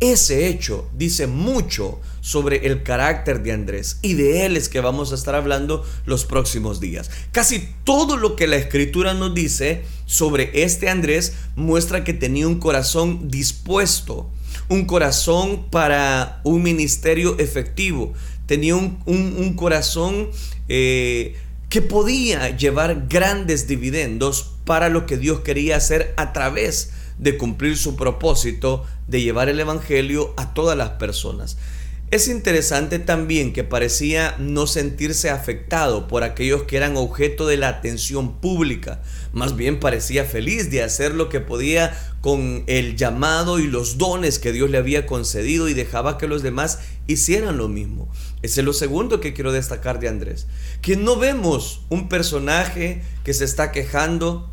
Ese 0.02 0.48
hecho 0.48 0.90
dice 0.98 1.28
mucho 1.28 2.00
sobre 2.20 2.66
el 2.66 2.82
carácter 2.82 3.40
de 3.44 3.52
Andrés 3.52 4.00
y 4.02 4.14
de 4.14 4.44
él 4.44 4.56
es 4.56 4.68
que 4.68 4.80
vamos 4.80 5.12
a 5.12 5.14
estar 5.14 5.36
hablando 5.36 5.86
los 6.06 6.24
próximos 6.24 6.80
días. 6.80 7.08
Casi 7.30 7.68
todo 7.84 8.16
lo 8.16 8.34
que 8.34 8.48
la 8.48 8.56
escritura 8.56 9.14
nos 9.14 9.32
dice 9.32 9.84
sobre 10.04 10.64
este 10.64 10.88
Andrés 10.88 11.34
muestra 11.54 12.02
que 12.02 12.14
tenía 12.14 12.48
un 12.48 12.58
corazón 12.58 13.28
dispuesto, 13.28 14.28
un 14.68 14.86
corazón 14.86 15.66
para 15.70 16.40
un 16.42 16.64
ministerio 16.64 17.38
efectivo, 17.38 18.12
tenía 18.46 18.74
un, 18.74 19.54
corazón 19.54 20.30
eh, 20.68 21.36
que 21.68 21.80
podía 21.80 22.56
llevar 22.56 23.06
grandes 23.08 23.68
dividendos 23.68 24.50
para 24.64 24.88
lo 24.88 25.06
que 25.06 25.16
Dios 25.16 25.42
quería 25.42 25.76
hacer 25.76 26.12
a 26.16 26.32
través 26.32 26.86
de 26.86 27.01
cumplir 27.38 27.76
su 27.76 27.96
propósito 27.96 28.84
de 29.06 29.22
llevar 29.22 29.48
el 29.48 29.60
Evangelio 29.60 30.34
a 30.36 30.54
todas 30.54 30.76
las 30.76 30.90
personas. 30.90 31.56
Es 32.12 32.28
interesante 32.28 32.98
también 32.98 33.54
que 33.54 33.64
parecía 33.64 34.36
no 34.38 34.66
sentirse 34.66 35.30
afectado 35.30 36.08
por 36.08 36.24
aquellos 36.24 36.64
que 36.64 36.76
eran 36.76 36.98
objeto 36.98 37.46
de 37.46 37.56
la 37.56 37.68
atención 37.68 38.38
pública. 38.38 39.00
Más 39.32 39.56
bien 39.56 39.80
parecía 39.80 40.26
feliz 40.26 40.70
de 40.70 40.82
hacer 40.82 41.14
lo 41.14 41.30
que 41.30 41.40
podía 41.40 41.98
con 42.20 42.64
el 42.66 42.96
llamado 42.96 43.58
y 43.58 43.66
los 43.66 43.96
dones 43.96 44.38
que 44.38 44.52
Dios 44.52 44.68
le 44.68 44.76
había 44.76 45.06
concedido 45.06 45.70
y 45.70 45.74
dejaba 45.74 46.18
que 46.18 46.28
los 46.28 46.42
demás 46.42 46.80
hicieran 47.06 47.56
lo 47.56 47.70
mismo. 47.70 48.10
Ese 48.42 48.60
es 48.60 48.66
lo 48.66 48.74
segundo 48.74 49.20
que 49.20 49.32
quiero 49.32 49.50
destacar 49.50 49.98
de 49.98 50.08
Andrés. 50.08 50.48
Que 50.82 50.96
no 50.96 51.16
vemos 51.16 51.80
un 51.88 52.10
personaje 52.10 53.00
que 53.24 53.32
se 53.32 53.46
está 53.46 53.72
quejando 53.72 54.51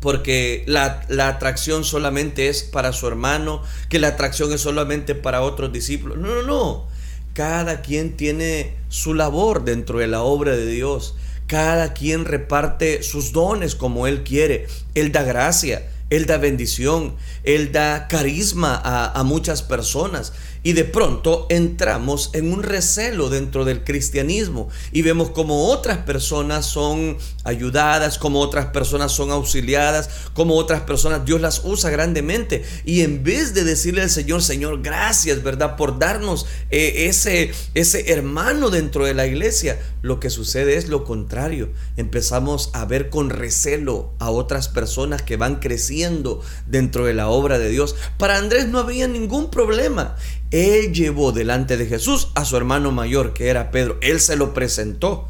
porque 0.00 0.64
la, 0.66 1.02
atracción 1.26 1.84
solamente 1.84 2.48
es 2.48 2.62
para 2.62 2.92
su 2.92 3.06
hermano, 3.08 3.62
que 3.88 3.98
la 3.98 4.08
atracción 4.08 4.52
es 4.52 4.60
solamente 4.60 5.14
para 5.14 5.42
otros 5.42 5.72
discípulos. 5.72 6.18
No, 6.18 6.34
no, 6.34 6.42
no. 6.42 6.86
Cada 7.32 7.82
quien 7.82 8.16
tiene 8.16 8.74
su 8.88 9.14
labor 9.14 9.64
dentro 9.64 9.98
de 9.98 10.06
la 10.06 10.22
obra 10.22 10.56
de 10.56 10.66
Dios. 10.66 11.14
Cada 11.46 11.92
quien 11.92 12.24
reparte 12.24 13.02
sus 13.02 13.32
dones 13.32 13.74
como 13.74 14.06
Él 14.06 14.24
quiere. 14.24 14.66
Él 14.94 15.12
da 15.12 15.22
gracia, 15.22 15.88
Él 16.10 16.26
da 16.26 16.38
bendición, 16.38 17.14
Él 17.44 17.72
da 17.72 18.08
carisma 18.08 18.74
a, 18.74 19.18
a 19.18 19.22
muchas 19.22 19.62
personas. 19.62 20.32
Y 20.62 20.72
de 20.72 20.84
pronto 20.84 21.46
entramos 21.48 22.30
en 22.32 22.52
un 22.52 22.62
recelo 22.62 23.28
dentro 23.28 23.64
del 23.64 23.84
cristianismo 23.84 24.68
y 24.92 25.02
vemos 25.02 25.30
como 25.30 25.68
otras 25.68 25.98
personas 25.98 26.66
son 26.66 27.18
ayudadas, 27.44 28.18
como 28.18 28.40
otras 28.40 28.66
personas 28.66 29.12
son 29.12 29.30
auxiliadas, 29.30 30.10
como 30.34 30.56
otras 30.56 30.82
personas 30.82 31.24
Dios 31.24 31.40
las 31.40 31.62
usa 31.64 31.90
grandemente. 31.90 32.64
Y 32.84 33.02
en 33.02 33.22
vez 33.22 33.54
de 33.54 33.64
decirle 33.64 34.02
al 34.02 34.10
Señor, 34.10 34.42
Señor, 34.42 34.82
gracias, 34.82 35.42
¿verdad? 35.42 35.76
Por 35.76 35.98
darnos 35.98 36.46
eh, 36.70 37.06
ese, 37.08 37.52
ese 37.74 38.12
hermano 38.12 38.70
dentro 38.70 39.04
de 39.04 39.14
la 39.14 39.26
iglesia, 39.26 39.80
lo 40.02 40.20
que 40.20 40.30
sucede 40.30 40.76
es 40.76 40.88
lo 40.88 41.04
contrario. 41.04 41.70
Empezamos 41.96 42.70
a 42.72 42.84
ver 42.84 43.10
con 43.10 43.30
recelo 43.30 44.12
a 44.18 44.30
otras 44.30 44.68
personas 44.68 45.22
que 45.22 45.36
van 45.36 45.56
creciendo 45.56 46.40
dentro 46.66 47.06
de 47.06 47.14
la 47.14 47.28
obra 47.28 47.58
de 47.58 47.70
Dios. 47.70 47.96
Para 48.18 48.38
Andrés 48.38 48.66
no 48.66 48.78
había 48.78 49.08
ningún 49.08 49.50
problema. 49.50 50.16
Él 50.56 50.94
llevó 50.94 51.32
delante 51.32 51.76
de 51.76 51.84
Jesús 51.84 52.28
a 52.34 52.46
su 52.46 52.56
hermano 52.56 52.90
mayor, 52.90 53.34
que 53.34 53.48
era 53.48 53.70
Pedro. 53.70 53.98
Él 54.00 54.20
se 54.20 54.36
lo 54.36 54.54
presentó. 54.54 55.28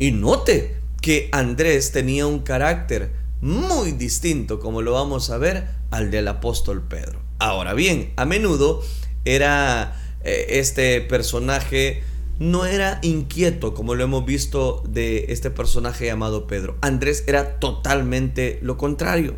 Y 0.00 0.10
note 0.10 0.74
que 1.00 1.28
Andrés 1.30 1.92
tenía 1.92 2.26
un 2.26 2.40
carácter 2.40 3.12
muy 3.40 3.92
distinto, 3.92 4.58
como 4.58 4.82
lo 4.82 4.90
vamos 4.90 5.30
a 5.30 5.38
ver, 5.38 5.68
al 5.92 6.10
del 6.10 6.26
apóstol 6.26 6.82
Pedro. 6.82 7.20
Ahora 7.38 7.74
bien, 7.74 8.12
a 8.16 8.24
menudo 8.24 8.82
era 9.24 10.02
eh, 10.24 10.46
este 10.48 11.00
personaje 11.00 12.02
no 12.40 12.66
era 12.66 12.98
inquieto 13.02 13.72
como 13.72 13.94
lo 13.94 14.02
hemos 14.02 14.26
visto 14.26 14.82
de 14.88 15.26
este 15.28 15.52
personaje 15.52 16.06
llamado 16.06 16.48
Pedro. 16.48 16.76
Andrés 16.80 17.22
era 17.28 17.60
totalmente 17.60 18.58
lo 18.62 18.76
contrario. 18.76 19.36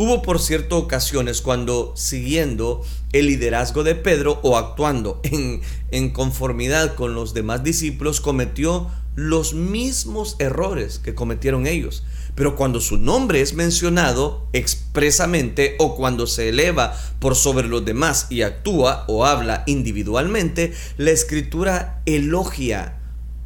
Hubo 0.00 0.22
por 0.22 0.40
cierto 0.40 0.78
ocasiones 0.78 1.42
cuando 1.42 1.92
siguiendo 1.94 2.82
el 3.12 3.26
liderazgo 3.26 3.84
de 3.84 3.94
Pedro 3.94 4.40
o 4.42 4.56
actuando 4.56 5.20
en, 5.24 5.60
en 5.90 6.08
conformidad 6.08 6.94
con 6.94 7.14
los 7.14 7.34
demás 7.34 7.62
discípulos 7.62 8.22
cometió 8.22 8.90
los 9.14 9.52
mismos 9.52 10.36
errores 10.38 10.98
que 11.00 11.14
cometieron 11.14 11.66
ellos. 11.66 12.02
Pero 12.34 12.56
cuando 12.56 12.80
su 12.80 12.96
nombre 12.96 13.42
es 13.42 13.52
mencionado 13.52 14.48
expresamente 14.54 15.76
o 15.78 15.96
cuando 15.96 16.26
se 16.26 16.48
eleva 16.48 16.96
por 17.18 17.36
sobre 17.36 17.68
los 17.68 17.84
demás 17.84 18.26
y 18.30 18.40
actúa 18.40 19.04
o 19.06 19.26
habla 19.26 19.64
individualmente, 19.66 20.72
la 20.96 21.10
escritura 21.10 22.00
elogia, 22.06 22.98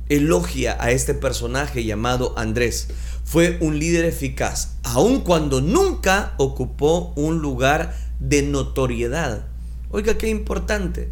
elogia 0.09 0.77
a 0.79 0.93
este 0.93 1.15
personaje 1.15 1.83
llamado 1.83 2.33
Andrés 2.39 2.91
fue 3.25 3.59
un 3.61 3.79
líder 3.79 4.05
eficaz, 4.05 4.77
aun 4.83 5.23
cuando 5.23 5.61
nunca 5.61 6.35
ocupó 6.37 7.13
un 7.17 7.39
lugar 7.39 7.97
de 8.21 8.43
notoriedad. 8.43 9.47
Oiga, 9.91 10.17
qué 10.19 10.29
importante. 10.29 11.11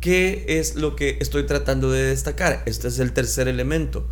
¿Qué 0.00 0.44
es 0.48 0.74
lo 0.74 0.96
que 0.96 1.18
estoy 1.20 1.46
tratando 1.46 1.90
de 1.90 2.02
destacar? 2.02 2.62
Este 2.66 2.88
es 2.88 2.98
el 2.98 3.12
tercer 3.12 3.46
elemento. 3.46 4.08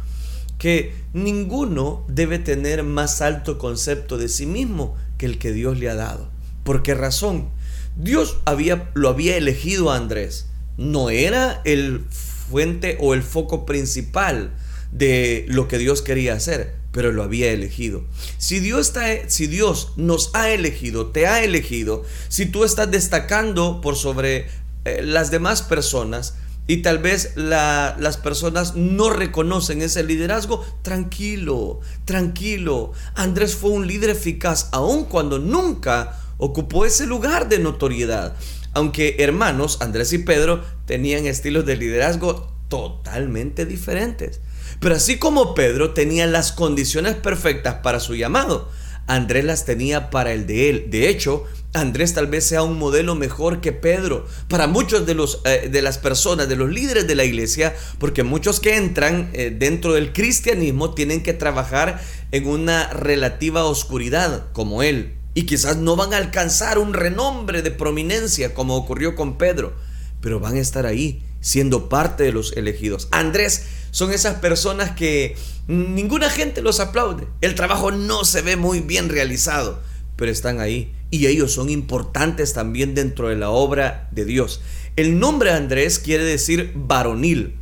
Que 0.56 0.94
ninguno 1.12 2.04
debe 2.06 2.38
tener 2.38 2.84
más 2.84 3.20
alto 3.20 3.58
concepto 3.58 4.16
de 4.16 4.28
sí 4.28 4.46
mismo 4.46 4.96
que 5.18 5.26
el 5.26 5.38
que 5.38 5.52
Dios 5.52 5.78
le 5.78 5.90
ha 5.90 5.96
dado. 5.96 6.30
¿Por 6.62 6.82
qué 6.82 6.94
razón? 6.94 7.48
Dios 7.96 8.38
había, 8.44 8.90
lo 8.94 9.08
había 9.08 9.36
elegido 9.36 9.90
a 9.90 9.96
Andrés. 9.96 10.46
No 10.76 11.10
era 11.10 11.60
el 11.64 12.04
fuente 12.10 12.96
o 13.00 13.12
el 13.14 13.22
foco 13.22 13.66
principal 13.66 14.52
de 14.92 15.44
lo 15.48 15.68
que 15.68 15.78
Dios 15.78 16.02
quería 16.02 16.34
hacer 16.34 16.80
pero 16.92 17.12
lo 17.12 17.22
había 17.22 17.52
elegido. 17.52 18.02
Si 18.38 18.58
Dios, 18.58 18.88
está, 18.88 19.28
si 19.28 19.46
Dios 19.46 19.92
nos 19.96 20.30
ha 20.34 20.50
elegido, 20.50 21.06
te 21.06 21.26
ha 21.26 21.42
elegido, 21.44 22.04
si 22.28 22.46
tú 22.46 22.64
estás 22.64 22.90
destacando 22.90 23.80
por 23.80 23.96
sobre 23.96 24.48
eh, 24.84 25.02
las 25.02 25.30
demás 25.30 25.62
personas 25.62 26.34
y 26.66 26.78
tal 26.78 26.98
vez 26.98 27.32
las 27.36 28.16
personas 28.18 28.76
no 28.76 29.10
reconocen 29.10 29.82
ese 29.82 30.04
liderazgo, 30.04 30.64
tranquilo, 30.82 31.80
tranquilo. 32.04 32.92
Andrés 33.14 33.56
fue 33.56 33.70
un 33.70 33.88
líder 33.88 34.10
eficaz 34.10 34.68
aun 34.70 35.04
cuando 35.04 35.40
nunca 35.40 36.20
ocupó 36.38 36.84
ese 36.86 37.06
lugar 37.06 37.48
de 37.48 37.58
notoriedad. 37.58 38.36
Aunque 38.72 39.16
hermanos, 39.18 39.78
Andrés 39.80 40.12
y 40.12 40.18
Pedro 40.18 40.62
tenían 40.86 41.26
estilos 41.26 41.66
de 41.66 41.76
liderazgo 41.76 42.52
totalmente 42.68 43.66
diferentes. 43.66 44.40
Pero 44.80 44.94
así 44.94 45.18
como 45.18 45.54
Pedro 45.54 45.92
tenía 45.92 46.26
las 46.26 46.52
condiciones 46.52 47.14
perfectas 47.14 47.76
para 47.82 48.00
su 48.00 48.14
llamado, 48.14 48.70
Andrés 49.06 49.44
las 49.44 49.66
tenía 49.66 50.08
para 50.08 50.32
el 50.32 50.46
de 50.46 50.70
él. 50.70 50.86
De 50.88 51.10
hecho, 51.10 51.44
Andrés 51.74 52.14
tal 52.14 52.28
vez 52.28 52.46
sea 52.46 52.62
un 52.62 52.78
modelo 52.78 53.14
mejor 53.14 53.60
que 53.60 53.72
Pedro 53.72 54.26
para 54.48 54.66
muchos 54.66 55.04
de, 55.04 55.14
los, 55.14 55.42
eh, 55.44 55.68
de 55.70 55.82
las 55.82 55.98
personas, 55.98 56.48
de 56.48 56.56
los 56.56 56.70
líderes 56.70 57.06
de 57.06 57.14
la 57.14 57.24
iglesia, 57.24 57.74
porque 57.98 58.22
muchos 58.22 58.58
que 58.58 58.76
entran 58.76 59.28
eh, 59.34 59.54
dentro 59.56 59.92
del 59.92 60.14
cristianismo 60.14 60.94
tienen 60.94 61.22
que 61.22 61.34
trabajar 61.34 62.00
en 62.32 62.46
una 62.46 62.88
relativa 62.88 63.64
oscuridad 63.64 64.46
como 64.52 64.82
él. 64.82 65.14
Y 65.34 65.42
quizás 65.44 65.76
no 65.76 65.94
van 65.94 66.14
a 66.14 66.16
alcanzar 66.16 66.78
un 66.78 66.94
renombre 66.94 67.60
de 67.60 67.70
prominencia 67.70 68.54
como 68.54 68.76
ocurrió 68.76 69.14
con 69.14 69.36
Pedro, 69.36 69.74
pero 70.22 70.40
van 70.40 70.56
a 70.56 70.60
estar 70.60 70.86
ahí 70.86 71.22
siendo 71.40 71.88
parte 71.88 72.24
de 72.24 72.32
los 72.32 72.52
elegidos. 72.52 73.08
Andrés 73.10 73.66
son 73.90 74.12
esas 74.12 74.36
personas 74.36 74.92
que 74.92 75.36
ninguna 75.66 76.30
gente 76.30 76.62
los 76.62 76.80
aplaude. 76.80 77.26
El 77.40 77.54
trabajo 77.54 77.90
no 77.90 78.24
se 78.24 78.42
ve 78.42 78.56
muy 78.56 78.80
bien 78.80 79.08
realizado, 79.08 79.80
pero 80.16 80.30
están 80.30 80.60
ahí. 80.60 80.92
Y 81.10 81.26
ellos 81.26 81.52
son 81.52 81.70
importantes 81.70 82.52
también 82.52 82.94
dentro 82.94 83.28
de 83.28 83.36
la 83.36 83.50
obra 83.50 84.08
de 84.12 84.24
Dios. 84.24 84.60
El 84.96 85.18
nombre 85.18 85.50
Andrés 85.50 85.98
quiere 85.98 86.24
decir 86.24 86.72
varonil. 86.74 87.56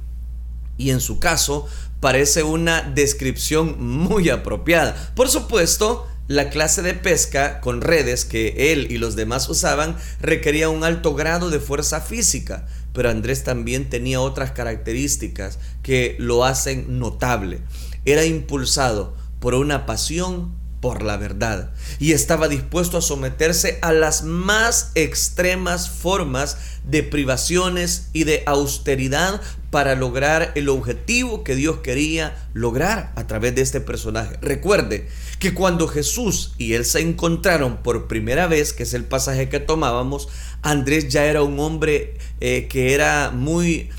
Y 0.77 0.91
en 0.91 1.01
su 1.01 1.19
caso 1.19 1.67
parece 2.01 2.43
una 2.43 2.83
descripción 2.83 3.77
muy 3.83 4.29
apropiada. 4.29 5.13
Por 5.15 5.29
supuesto, 5.29 6.08
la 6.29 6.51
clase 6.51 6.83
de 6.83 6.95
pesca 6.95 7.61
con 7.61 7.81
redes 7.81 8.25
que 8.25 8.73
él 8.73 8.87
y 8.91 8.99
los 8.99 9.17
demás 9.17 9.49
usaban 9.49 9.97
requería 10.21 10.69
un 10.69 10.85
alto 10.85 11.15
grado 11.15 11.51
de 11.51 11.59
fuerza 11.59 12.01
física 12.01 12.67
pero 12.99 13.11
Andrés 13.11 13.45
también 13.45 13.89
tenía 13.89 14.21
otras 14.21 14.51
características 14.51 15.61
que 15.83 16.17
lo 16.19 16.45
hacen 16.45 16.99
notable. 16.99 17.61
Era 18.05 18.25
impulsado 18.25 19.15
por 19.39 19.55
una 19.55 19.87
pasión 19.87 20.58
por 20.81 21.03
la 21.03 21.17
verdad 21.17 21.71
y 21.99 22.13
estaba 22.13 22.49
dispuesto 22.49 22.99
a 22.99 23.03
someterse 23.03 23.79
a 23.83 23.93
las 23.93 24.23
más 24.23 24.93
extremas 24.95 25.91
formas 25.91 26.57
de 26.85 27.03
privaciones 27.03 28.09
y 28.13 28.25
de 28.25 28.43
austeridad 28.47 29.41
para 29.71 29.95
lograr 29.95 30.53
el 30.55 30.69
objetivo 30.69 31.45
que 31.45 31.55
Dios 31.55 31.79
quería 31.79 32.49
lograr 32.55 33.13
a 33.17 33.27
través 33.27 33.55
de 33.55 33.63
este 33.63 33.81
personaje. 33.81 34.37
Recuerde 34.41 35.09
que 35.39 35.53
cuando 35.53 35.89
Jesús 35.89 36.55
y 36.57 36.73
él 36.75 36.85
se 36.85 37.01
encontraron 37.01 37.79
por 37.83 38.09
primera 38.09 38.47
vez, 38.47 38.73
que 38.73 38.85
es 38.85 38.95
el 38.95 39.05
pasaje 39.05 39.49
que 39.49 39.61
tomábamos, 39.61 40.29
Andrés 40.63 41.09
ya 41.09 41.27
era 41.27 41.43
un 41.43 41.59
hombre 41.61 42.17
eh, 42.41 42.67
que 42.69 42.95
era 42.95 43.31
muy 43.31 43.91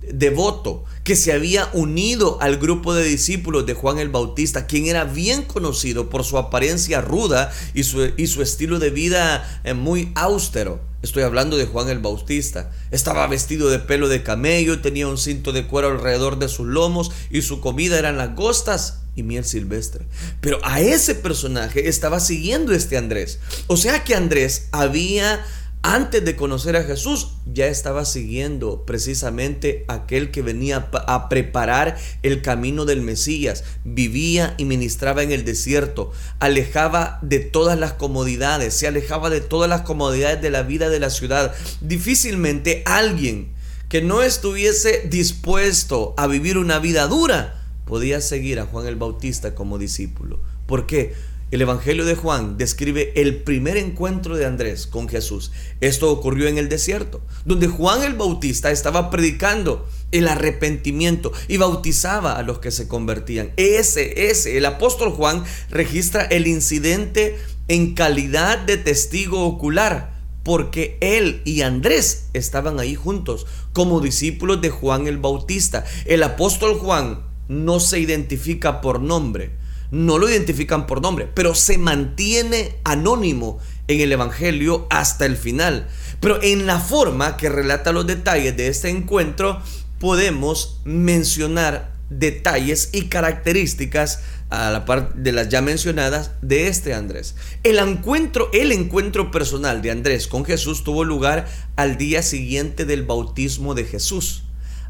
devoto, 0.00 0.84
que 1.08 1.16
se 1.16 1.32
había 1.32 1.70
unido 1.72 2.36
al 2.42 2.58
grupo 2.58 2.92
de 2.92 3.02
discípulos 3.02 3.64
de 3.64 3.72
Juan 3.72 3.98
el 3.98 4.10
Bautista, 4.10 4.66
quien 4.66 4.88
era 4.88 5.04
bien 5.04 5.42
conocido 5.44 6.10
por 6.10 6.22
su 6.22 6.36
apariencia 6.36 7.00
ruda 7.00 7.50
y 7.72 7.84
su, 7.84 8.12
y 8.18 8.26
su 8.26 8.42
estilo 8.42 8.78
de 8.78 8.90
vida 8.90 9.62
eh, 9.64 9.72
muy 9.72 10.12
austero. 10.14 10.82
Estoy 11.00 11.22
hablando 11.22 11.56
de 11.56 11.64
Juan 11.64 11.88
el 11.88 12.00
Bautista. 12.00 12.70
Estaba 12.90 13.26
vestido 13.26 13.70
de 13.70 13.78
pelo 13.78 14.10
de 14.10 14.22
camello, 14.22 14.82
tenía 14.82 15.08
un 15.08 15.16
cinto 15.16 15.52
de 15.52 15.66
cuero 15.66 15.88
alrededor 15.88 16.38
de 16.38 16.50
sus 16.50 16.66
lomos 16.66 17.10
y 17.30 17.40
su 17.40 17.62
comida 17.62 17.98
eran 17.98 18.18
langostas 18.18 18.98
y 19.16 19.22
miel 19.22 19.46
silvestre. 19.46 20.04
Pero 20.42 20.58
a 20.62 20.82
ese 20.82 21.14
personaje 21.14 21.88
estaba 21.88 22.20
siguiendo 22.20 22.74
este 22.74 22.98
Andrés. 22.98 23.38
O 23.66 23.78
sea 23.78 24.04
que 24.04 24.14
Andrés 24.14 24.66
había 24.72 25.42
antes 25.82 26.24
de 26.24 26.34
conocer 26.34 26.76
a 26.76 26.82
Jesús, 26.82 27.34
ya 27.46 27.68
estaba 27.68 28.04
siguiendo 28.04 28.84
precisamente 28.84 29.84
aquel 29.88 30.30
que 30.30 30.42
venía 30.42 30.88
a 30.92 31.28
preparar 31.28 31.96
el 32.22 32.42
camino 32.42 32.84
del 32.84 33.00
Mesías. 33.00 33.64
Vivía 33.84 34.54
y 34.58 34.64
ministraba 34.64 35.22
en 35.22 35.30
el 35.30 35.44
desierto, 35.44 36.12
alejaba 36.40 37.18
de 37.22 37.38
todas 37.38 37.78
las 37.78 37.92
comodidades, 37.92 38.74
se 38.74 38.88
alejaba 38.88 39.30
de 39.30 39.40
todas 39.40 39.70
las 39.70 39.82
comodidades 39.82 40.42
de 40.42 40.50
la 40.50 40.62
vida 40.62 40.88
de 40.88 41.00
la 41.00 41.10
ciudad. 41.10 41.54
Difícilmente 41.80 42.82
alguien 42.84 43.52
que 43.88 44.02
no 44.02 44.22
estuviese 44.22 45.06
dispuesto 45.08 46.14
a 46.16 46.26
vivir 46.26 46.58
una 46.58 46.78
vida 46.78 47.06
dura 47.06 47.62
podía 47.86 48.20
seguir 48.20 48.60
a 48.60 48.66
Juan 48.66 48.86
el 48.86 48.96
Bautista 48.96 49.54
como 49.54 49.78
discípulo. 49.78 50.40
¿Por 50.66 50.86
qué? 50.86 51.14
El 51.50 51.62
Evangelio 51.62 52.04
de 52.04 52.14
Juan 52.14 52.58
describe 52.58 53.18
el 53.18 53.42
primer 53.42 53.78
encuentro 53.78 54.36
de 54.36 54.44
Andrés 54.44 54.86
con 54.86 55.08
Jesús. 55.08 55.50
Esto 55.80 56.12
ocurrió 56.12 56.46
en 56.46 56.58
el 56.58 56.68
desierto, 56.68 57.22
donde 57.46 57.68
Juan 57.68 58.02
el 58.02 58.12
Bautista 58.12 58.70
estaba 58.70 59.08
predicando 59.08 59.88
el 60.12 60.28
arrepentimiento 60.28 61.32
y 61.48 61.56
bautizaba 61.56 62.34
a 62.34 62.42
los 62.42 62.58
que 62.58 62.70
se 62.70 62.86
convertían. 62.86 63.52
Ese, 63.56 64.28
ese, 64.28 64.58
el 64.58 64.66
apóstol 64.66 65.10
Juan 65.10 65.42
registra 65.70 66.22
el 66.22 66.46
incidente 66.46 67.38
en 67.68 67.94
calidad 67.94 68.58
de 68.58 68.76
testigo 68.76 69.46
ocular, 69.46 70.18
porque 70.42 70.98
él 71.00 71.40
y 71.46 71.62
Andrés 71.62 72.28
estaban 72.34 72.78
ahí 72.78 72.94
juntos 72.94 73.46
como 73.72 74.02
discípulos 74.02 74.60
de 74.60 74.68
Juan 74.68 75.06
el 75.06 75.16
Bautista. 75.16 75.86
El 76.04 76.24
apóstol 76.24 76.74
Juan 76.74 77.22
no 77.48 77.80
se 77.80 78.00
identifica 78.00 78.82
por 78.82 79.00
nombre 79.00 79.56
no 79.90 80.18
lo 80.18 80.28
identifican 80.28 80.86
por 80.86 81.00
nombre, 81.00 81.28
pero 81.32 81.54
se 81.54 81.78
mantiene 81.78 82.76
anónimo 82.84 83.58
en 83.86 84.00
el 84.00 84.12
Evangelio 84.12 84.86
hasta 84.90 85.26
el 85.26 85.36
final. 85.36 85.88
Pero 86.20 86.42
en 86.42 86.66
la 86.66 86.80
forma 86.80 87.36
que 87.36 87.48
relata 87.48 87.92
los 87.92 88.06
detalles 88.06 88.56
de 88.56 88.68
este 88.68 88.90
encuentro, 88.90 89.62
podemos 89.98 90.80
mencionar 90.84 91.92
detalles 92.10 92.90
y 92.92 93.08
características 93.08 94.20
a 94.50 94.70
la 94.70 94.84
parte 94.86 95.12
de 95.16 95.32
las 95.32 95.48
ya 95.48 95.60
mencionadas 95.60 96.32
de 96.40 96.68
este 96.68 96.94
Andrés. 96.94 97.34
El 97.64 97.78
encuentro, 97.78 98.48
el 98.52 98.72
encuentro 98.72 99.30
personal 99.30 99.82
de 99.82 99.90
Andrés 99.90 100.26
con 100.26 100.44
Jesús 100.44 100.84
tuvo 100.84 101.04
lugar 101.04 101.46
al 101.76 101.98
día 101.98 102.22
siguiente 102.22 102.84
del 102.84 103.04
bautismo 103.04 103.74
de 103.74 103.84
Jesús. 103.84 104.44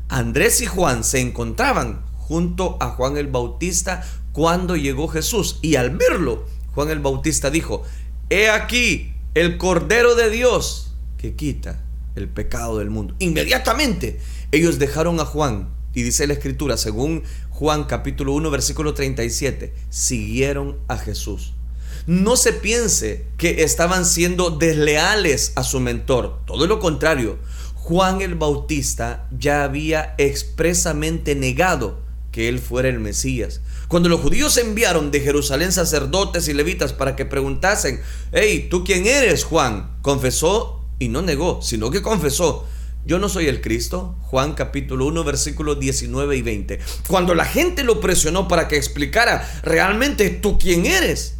Andrés 0.09 0.61
y 0.61 0.67
Juan 0.67 1.03
se 1.03 1.21
encontraban 1.21 2.03
junto 2.17 2.77
a 2.81 2.91
Juan 2.91 3.17
el 3.17 3.27
Bautista 3.27 4.05
cuando 4.39 4.77
llegó 4.77 5.09
Jesús. 5.09 5.59
Y 5.63 5.75
al 5.75 5.97
verlo, 5.97 6.45
Juan 6.73 6.91
el 6.91 7.01
Bautista 7.01 7.51
dijo, 7.51 7.83
he 8.31 8.49
aquí 8.49 9.13
el 9.35 9.59
Cordero 9.59 10.15
de 10.15 10.31
Dios 10.31 10.93
que 11.17 11.35
quita 11.35 11.83
el 12.15 12.29
pecado 12.29 12.79
del 12.79 12.89
mundo. 12.89 13.17
Inmediatamente 13.19 14.21
ellos 14.53 14.79
dejaron 14.79 15.19
a 15.19 15.25
Juan 15.25 15.71
y 15.93 16.05
dice 16.05 16.29
la 16.29 16.35
escritura, 16.35 16.77
según 16.77 17.25
Juan 17.51 17.83
capítulo 17.83 18.33
1 18.35 18.49
versículo 18.53 18.95
37, 18.95 19.75
siguieron 19.91 20.79
a 20.87 20.99
Jesús. 20.99 21.55
No 22.07 22.37
se 22.37 22.53
piense 22.53 23.27
que 23.39 23.65
estaban 23.65 24.07
siendo 24.07 24.51
desleales 24.51 25.51
a 25.57 25.65
su 25.65 25.81
mentor, 25.81 26.43
todo 26.47 26.69
lo 26.69 26.79
contrario. 26.79 27.41
Juan 27.75 28.21
el 28.21 28.37
Bautista 28.37 29.27
ya 29.37 29.65
había 29.65 30.15
expresamente 30.17 31.35
negado 31.35 32.07
que 32.31 32.49
él 32.49 32.61
fuera 32.61 32.89
el 32.89 33.01
Mesías. 33.01 33.63
Cuando 33.89 34.11
los 34.11 34.21
judíos 34.21 34.59
enviaron 34.59 35.11
de 35.11 35.21
Jerusalén 35.21 35.73
sacerdotes 35.73 36.47
y 36.49 36.53
levitas 36.53 36.93
para 36.93 37.17
que 37.17 37.25
preguntasen, 37.25 38.03
hey, 38.33 38.69
¿tú 38.71 38.85
quién 38.85 39.07
eres, 39.07 39.45
Juan? 39.45 39.97
Confesó 40.03 40.85
y 40.99 41.09
no 41.09 41.23
negó, 41.23 41.61
sino 41.63 41.91
que 41.91 42.03
confesó. 42.03 42.67
Yo 43.07 43.19
no 43.19 43.31
soy 43.31 43.47
el 43.47 43.63
Cristo. 43.63 44.15
Juan 44.25 44.53
capítulo 44.53 45.07
1 45.07 45.25
versículos 45.25 45.81
19 45.81 46.37
y 46.37 46.43
20. 46.43 46.81
Cuando 47.07 47.35
la 47.35 47.47
gente 47.47 47.83
lo 47.83 47.99
presionó 48.01 48.47
para 48.47 48.69
que 48.69 48.77
explicara 48.77 49.49
realmente 49.63 50.29
tú 50.29 50.59
quién 50.59 50.85
eres, 50.85 51.37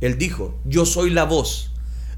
él 0.00 0.18
dijo, 0.18 0.56
yo 0.64 0.86
soy 0.86 1.10
la 1.10 1.24
voz 1.24 1.72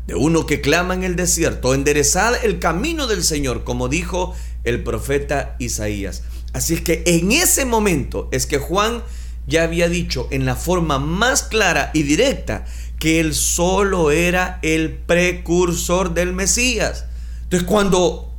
de 0.06 0.14
uno 0.14 0.44
que 0.44 0.60
clama 0.60 0.92
en 0.92 1.04
el 1.04 1.16
desierto, 1.16 1.72
enderezad 1.72 2.34
el 2.44 2.58
camino 2.58 3.06
del 3.06 3.24
Señor, 3.24 3.64
como 3.64 3.88
dijo 3.88 4.34
el 4.64 4.82
profeta 4.82 5.56
Isaías. 5.58 6.24
Así 6.52 6.74
es 6.74 6.80
que 6.82 7.02
en 7.06 7.32
ese 7.32 7.64
momento 7.64 8.28
es 8.32 8.44
que 8.44 8.58
Juan 8.58 9.02
ya 9.50 9.64
había 9.64 9.90
dicho 9.90 10.28
en 10.30 10.46
la 10.46 10.56
forma 10.56 10.98
más 10.98 11.42
clara 11.42 11.90
y 11.92 12.04
directa 12.04 12.64
que 12.98 13.20
él 13.20 13.34
solo 13.34 14.10
era 14.10 14.58
el 14.62 14.92
precursor 14.92 16.14
del 16.14 16.32
Mesías. 16.32 17.06
Entonces 17.42 17.68
cuando 17.68 18.34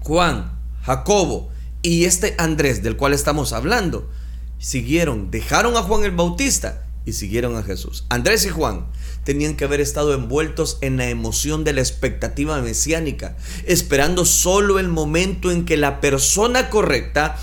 Juan, 0.00 0.58
Jacobo 0.82 1.50
y 1.82 2.04
este 2.04 2.34
Andrés 2.38 2.82
del 2.82 2.96
cual 2.96 3.14
estamos 3.14 3.52
hablando 3.52 4.10
siguieron, 4.58 5.30
dejaron 5.30 5.76
a 5.76 5.82
Juan 5.82 6.04
el 6.04 6.10
Bautista 6.10 6.86
y 7.06 7.12
siguieron 7.12 7.56
a 7.56 7.62
Jesús. 7.62 8.04
Andrés 8.08 8.44
y 8.44 8.50
Juan 8.50 8.86
tenían 9.24 9.56
que 9.56 9.64
haber 9.64 9.80
estado 9.80 10.14
envueltos 10.14 10.78
en 10.80 10.96
la 10.96 11.08
emoción 11.08 11.64
de 11.64 11.72
la 11.72 11.80
expectativa 11.80 12.60
mesiánica, 12.60 13.36
esperando 13.66 14.24
solo 14.24 14.78
el 14.78 14.88
momento 14.88 15.50
en 15.50 15.64
que 15.64 15.76
la 15.76 16.00
persona 16.00 16.70
correcta 16.70 17.36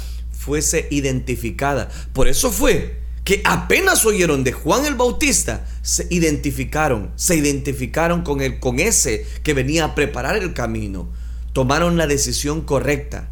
fuese 0.48 0.88
identificada. 0.92 1.90
Por 2.14 2.30
eso 2.30 2.52
fue 2.54 3.02
que 3.26 3.42
apenas 3.44 4.06
oyeron 4.06 4.46
de 4.46 4.54
Juan 4.54 4.86
el 4.86 4.96
Bautista, 4.96 5.68
se 5.82 6.08
identificaron, 6.10 7.12
se 7.18 7.36
identificaron 7.36 8.22
con, 8.22 8.40
el, 8.40 8.62
con 8.62 8.80
ese 8.80 9.26
que 9.44 9.54
venía 9.54 9.84
a 9.84 9.94
preparar 9.94 10.38
el 10.38 10.54
camino. 10.54 11.10
Tomaron 11.52 11.98
la 11.98 12.08
decisión 12.08 12.62
correcta 12.62 13.30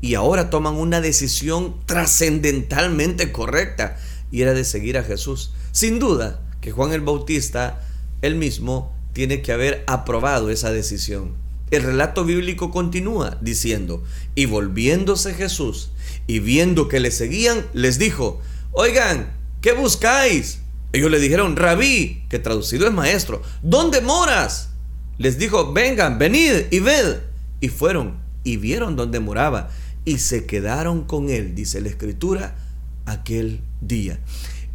y 0.00 0.14
ahora 0.14 0.48
toman 0.48 0.76
una 0.76 1.00
decisión 1.00 1.74
trascendentalmente 1.86 3.32
correcta 3.32 3.96
y 4.30 4.42
era 4.42 4.54
de 4.54 4.62
seguir 4.62 4.96
a 4.96 5.02
Jesús. 5.02 5.52
Sin 5.72 5.98
duda 5.98 6.40
que 6.60 6.70
Juan 6.70 6.92
el 6.92 7.00
Bautista, 7.00 7.84
él 8.22 8.36
mismo, 8.36 8.94
tiene 9.12 9.42
que 9.42 9.50
haber 9.50 9.82
aprobado 9.88 10.50
esa 10.50 10.70
decisión. 10.70 11.47
El 11.70 11.82
relato 11.82 12.24
bíblico 12.24 12.70
continúa 12.70 13.38
diciendo, 13.40 14.02
y 14.34 14.46
volviéndose 14.46 15.34
Jesús 15.34 15.90
y 16.26 16.38
viendo 16.38 16.88
que 16.88 17.00
le 17.00 17.10
seguían, 17.10 17.66
les 17.72 17.98
dijo, 17.98 18.40
oigan, 18.72 19.32
¿qué 19.60 19.72
buscáis? 19.72 20.60
Ellos 20.92 21.10
le 21.10 21.20
dijeron, 21.20 21.56
rabí, 21.56 22.24
que 22.30 22.38
traducido 22.38 22.86
es 22.86 22.92
maestro, 22.92 23.42
¿dónde 23.62 24.00
moras? 24.00 24.70
Les 25.18 25.38
dijo, 25.38 25.72
vengan, 25.72 26.18
venid 26.18 26.66
y 26.70 26.80
ved. 26.80 27.18
Y 27.60 27.68
fueron 27.68 28.14
y 28.44 28.56
vieron 28.56 28.96
dónde 28.96 29.20
moraba 29.20 29.70
y 30.04 30.18
se 30.18 30.46
quedaron 30.46 31.04
con 31.04 31.28
él, 31.28 31.54
dice 31.54 31.80
la 31.82 31.88
escritura, 31.88 32.56
aquel 33.04 33.60
día. 33.80 34.18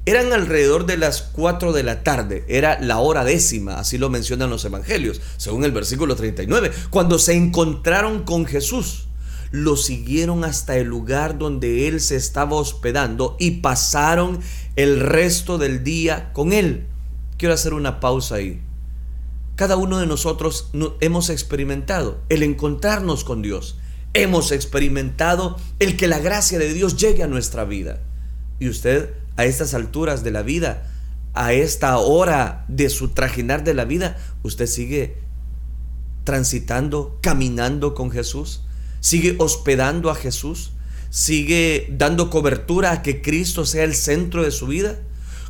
Eran 0.05 0.33
alrededor 0.33 0.85
de 0.85 0.97
las 0.97 1.21
4 1.21 1.71
de 1.71 1.83
la 1.83 2.03
tarde, 2.03 2.43
era 2.49 2.77
la 2.81 2.99
hora 2.99 3.23
décima, 3.23 3.79
así 3.79 3.97
lo 3.97 4.09
mencionan 4.09 4.49
los 4.49 4.65
evangelios, 4.65 5.21
según 5.37 5.63
el 5.63 5.71
versículo 5.71 6.17
39, 6.17 6.71
cuando 6.89 7.17
se 7.17 7.35
encontraron 7.35 8.23
con 8.23 8.45
Jesús. 8.45 9.07
Lo 9.51 9.77
siguieron 9.77 10.43
hasta 10.43 10.75
el 10.77 10.87
lugar 10.87 11.37
donde 11.37 11.87
él 11.87 12.01
se 12.01 12.17
estaba 12.17 12.57
hospedando 12.57 13.37
y 13.39 13.61
pasaron 13.61 14.39
el 14.75 14.99
resto 14.99 15.57
del 15.57 15.85
día 15.85 16.33
con 16.33 16.51
él. 16.51 16.87
Quiero 17.37 17.53
hacer 17.53 17.73
una 17.73 18.01
pausa 18.01 18.35
ahí. 18.35 18.61
Cada 19.55 19.77
uno 19.77 19.99
de 19.99 20.07
nosotros 20.07 20.69
hemos 20.99 21.29
experimentado 21.29 22.19
el 22.27 22.43
encontrarnos 22.43 23.23
con 23.23 23.41
Dios. 23.41 23.77
Hemos 24.13 24.51
experimentado 24.51 25.57
el 25.79 25.95
que 25.95 26.07
la 26.07 26.19
gracia 26.19 26.59
de 26.59 26.73
Dios 26.73 26.97
llegue 26.97 27.23
a 27.23 27.27
nuestra 27.27 27.63
vida. 27.63 28.01
Y 28.59 28.67
usted 28.67 29.13
a 29.37 29.45
estas 29.45 29.73
alturas 29.73 30.23
de 30.23 30.31
la 30.31 30.43
vida, 30.43 30.89
a 31.33 31.53
esta 31.53 31.97
hora 31.97 32.65
de 32.67 32.89
su 32.89 33.09
trajinar 33.09 33.63
de 33.63 33.73
la 33.73 33.85
vida, 33.85 34.17
usted 34.43 34.67
sigue 34.67 35.17
transitando, 36.23 37.17
caminando 37.21 37.93
con 37.93 38.11
Jesús, 38.11 38.61
sigue 38.99 39.35
hospedando 39.39 40.09
a 40.09 40.15
Jesús, 40.15 40.71
sigue 41.09 41.87
dando 41.91 42.29
cobertura 42.29 42.91
a 42.91 43.01
que 43.01 43.21
Cristo 43.21 43.65
sea 43.65 43.83
el 43.83 43.95
centro 43.95 44.43
de 44.43 44.51
su 44.51 44.67
vida. 44.67 44.99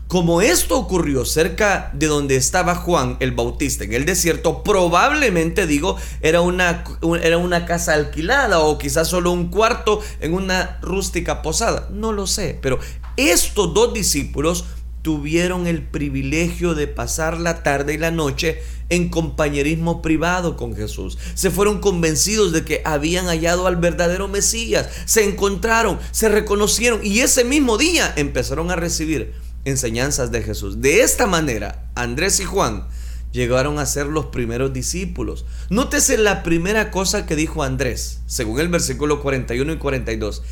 Como 0.07 0.41
esto 0.41 0.77
ocurrió 0.77 1.25
cerca 1.25 1.89
de 1.93 2.07
donde 2.07 2.35
estaba 2.35 2.75
Juan 2.75 3.17
el 3.19 3.31
Bautista 3.31 3.83
en 3.83 3.93
el 3.93 4.05
desierto, 4.05 4.61
probablemente 4.61 5.65
digo, 5.65 5.97
era 6.21 6.41
una, 6.41 6.83
era 7.21 7.37
una 7.37 7.65
casa 7.65 7.93
alquilada 7.93 8.59
o 8.59 8.77
quizás 8.77 9.07
solo 9.07 9.31
un 9.31 9.49
cuarto 9.49 10.01
en 10.19 10.33
una 10.33 10.77
rústica 10.81 11.41
posada. 11.41 11.87
No 11.91 12.11
lo 12.11 12.27
sé, 12.27 12.59
pero 12.61 12.79
estos 13.17 13.73
dos 13.73 13.93
discípulos 13.93 14.65
tuvieron 15.03 15.67
el 15.67 15.83
privilegio 15.83 16.75
de 16.75 16.87
pasar 16.87 17.37
la 17.37 17.61
tarde 17.61 17.93
y 17.93 17.97
la 17.97 18.09
noche 18.09 18.61
en 18.89 19.09
compañerismo 19.09 20.01
privado 20.01 20.55
con 20.55 20.75
Jesús. 20.75 21.17
Se 21.35 21.51
fueron 21.51 21.81
convencidos 21.81 22.53
de 22.53 22.63
que 22.63 22.81
habían 22.85 23.25
hallado 23.25 23.67
al 23.67 23.75
verdadero 23.75 24.27
Mesías. 24.27 24.87
Se 25.05 25.25
encontraron, 25.25 25.99
se 26.11 26.29
reconocieron 26.29 27.01
y 27.03 27.19
ese 27.19 27.43
mismo 27.43 27.77
día 27.77 28.13
empezaron 28.15 28.71
a 28.71 28.75
recibir 28.75 29.33
enseñanzas 29.65 30.31
de 30.31 30.41
Jesús. 30.41 30.81
De 30.81 31.01
esta 31.01 31.27
manera, 31.27 31.89
Andrés 31.95 32.39
y 32.39 32.45
Juan 32.45 32.87
llegaron 33.33 33.79
a 33.79 33.85
ser 33.85 34.05
los 34.05 34.27
primeros 34.27 34.71
discípulos. 34.71 35.45
Nótese 35.69 36.17
la 36.17 36.43
primera 36.43 36.91
cosa 36.91 37.25
que 37.25 37.35
dijo 37.35 37.63
Andrés, 37.63 38.21
según 38.25 38.59
el 38.59 38.69
versículo 38.69 39.21
41 39.21 39.73
y 39.73 39.77
42. 39.77 40.43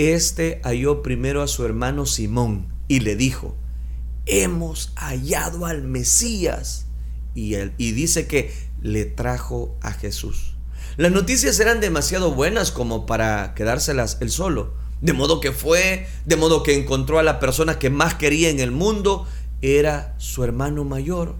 Este 0.00 0.62
halló 0.64 1.02
primero 1.02 1.42
a 1.42 1.46
su 1.46 1.62
hermano 1.66 2.06
Simón 2.06 2.72
y 2.88 3.00
le 3.00 3.16
dijo, 3.16 3.54
hemos 4.24 4.92
hallado 4.96 5.66
al 5.66 5.82
Mesías. 5.82 6.86
Y, 7.34 7.54
dice 7.76 8.26
que 8.26 8.50
le 8.80 9.04
trajo 9.04 9.76
a 9.82 9.92
Jesús. 9.92 10.54
Las 10.96 11.12
noticias 11.12 11.60
eran 11.60 11.80
demasiado 11.80 12.32
buenas 12.32 12.70
como 12.70 13.04
para 13.04 13.52
quedárselas 13.54 14.16
él 14.22 14.30
solo. 14.30 14.72
De 15.02 15.12
modo 15.12 15.38
que 15.38 15.52
fue, 15.52 16.06
de 16.24 16.36
modo 16.36 16.62
que 16.62 16.78
encontró 16.78 17.18
a 17.18 17.22
la 17.22 17.38
persona 17.38 17.78
que 17.78 17.90
más 17.90 18.14
quería 18.14 18.48
en 18.48 18.60
el 18.60 18.70
mundo, 18.70 19.26
era 19.60 20.14
su 20.16 20.42
hermano 20.44 20.82
mayor. 20.84 21.36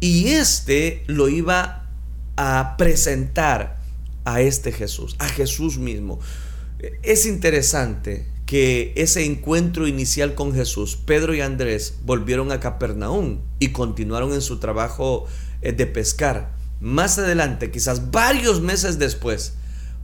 Y 0.00 0.30
este 0.30 1.04
lo 1.06 1.28
iba 1.28 1.88
a 2.34 2.74
presentar 2.76 3.80
a 4.24 4.40
este 4.40 4.72
Jesús, 4.72 5.14
a 5.20 5.28
Jesús 5.28 5.78
mismo. 5.78 6.18
Es 7.02 7.26
interesante 7.26 8.26
que 8.44 8.92
ese 8.96 9.24
encuentro 9.24 9.86
inicial 9.86 10.34
con 10.34 10.52
Jesús, 10.52 10.96
Pedro 10.96 11.32
y 11.32 11.40
Andrés 11.40 11.94
volvieron 12.04 12.50
a 12.50 12.58
Capernaum 12.58 13.38
y 13.60 13.68
continuaron 13.68 14.32
en 14.32 14.42
su 14.42 14.58
trabajo 14.58 15.26
eh, 15.62 15.72
de 15.72 15.86
pescar. 15.86 16.56
Más 16.80 17.18
adelante, 17.18 17.70
quizás 17.70 18.10
varios 18.10 18.60
meses 18.60 18.98
después, 18.98 19.54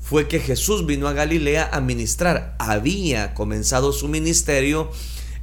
fue 0.01 0.29
que 0.29 0.39
Jesús 0.39 0.87
vino 0.87 1.09
a 1.09 1.13
Galilea 1.13 1.69
a 1.73 1.81
ministrar. 1.81 2.55
Había 2.61 3.35
comenzado 3.35 3.93
su 3.93 4.07
ministerio 4.07 4.89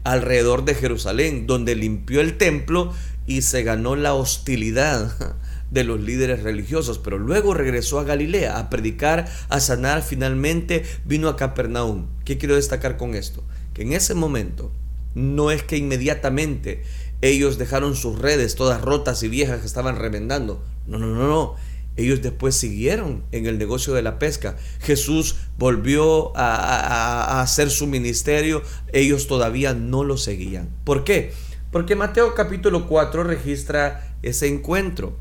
alrededor 0.05 0.63
de 0.63 0.75
Jerusalén, 0.75 1.47
donde 1.47 1.75
limpió 1.75 2.21
el 2.21 2.37
templo 2.37 2.93
y 3.27 3.41
se 3.41 3.63
ganó 3.63 3.97
la 3.97 4.13
hostilidad 4.13 5.35
de 5.71 5.83
los 5.83 5.99
líderes 5.99 6.43
religiosos, 6.43 6.99
pero 6.99 7.17
luego 7.17 7.53
regresó 7.53 7.99
a 7.99 8.03
Galilea 8.03 8.57
a 8.57 8.69
predicar, 8.69 9.27
a 9.49 9.59
sanar, 9.59 10.03
finalmente 10.03 10.83
vino 11.05 11.27
a 11.29 11.35
Capernaum. 11.35 12.07
¿Qué 12.23 12.37
quiero 12.37 12.55
destacar 12.55 12.97
con 12.97 13.15
esto? 13.15 13.43
Que 13.73 13.83
en 13.83 13.93
ese 13.93 14.13
momento 14.13 14.71
no 15.15 15.51
es 15.51 15.63
que 15.63 15.77
inmediatamente 15.77 16.83
ellos 17.21 17.57
dejaron 17.57 17.95
sus 17.95 18.19
redes 18.19 18.55
todas 18.55 18.81
rotas 18.81 19.23
y 19.23 19.29
viejas 19.29 19.61
que 19.61 19.65
estaban 19.65 19.95
remendando. 19.95 20.63
No, 20.85 20.99
no, 20.99 21.07
no, 21.07 21.27
no. 21.27 21.55
Ellos 21.97 22.21
después 22.21 22.55
siguieron 22.55 23.23
en 23.31 23.45
el 23.45 23.57
negocio 23.57 23.93
de 23.93 24.01
la 24.01 24.19
pesca. 24.19 24.57
Jesús 24.81 25.37
volvió 25.57 26.35
a, 26.35 27.41
hacer 27.41 27.69
su 27.69 27.87
ministerio. 27.87 28.61
Ellos 28.91 29.27
todavía 29.27 29.73
no 29.73 30.03
lo 30.03 30.17
seguían. 30.17 30.69
¿Por 30.83 31.05
qué? 31.05 31.31
Porque 31.71 31.95
Mateo 31.95 32.35
capítulo 32.35 32.87
4 32.87 33.23
registra 33.23 34.15
ese 34.23 34.47
encuentro. 34.47 35.17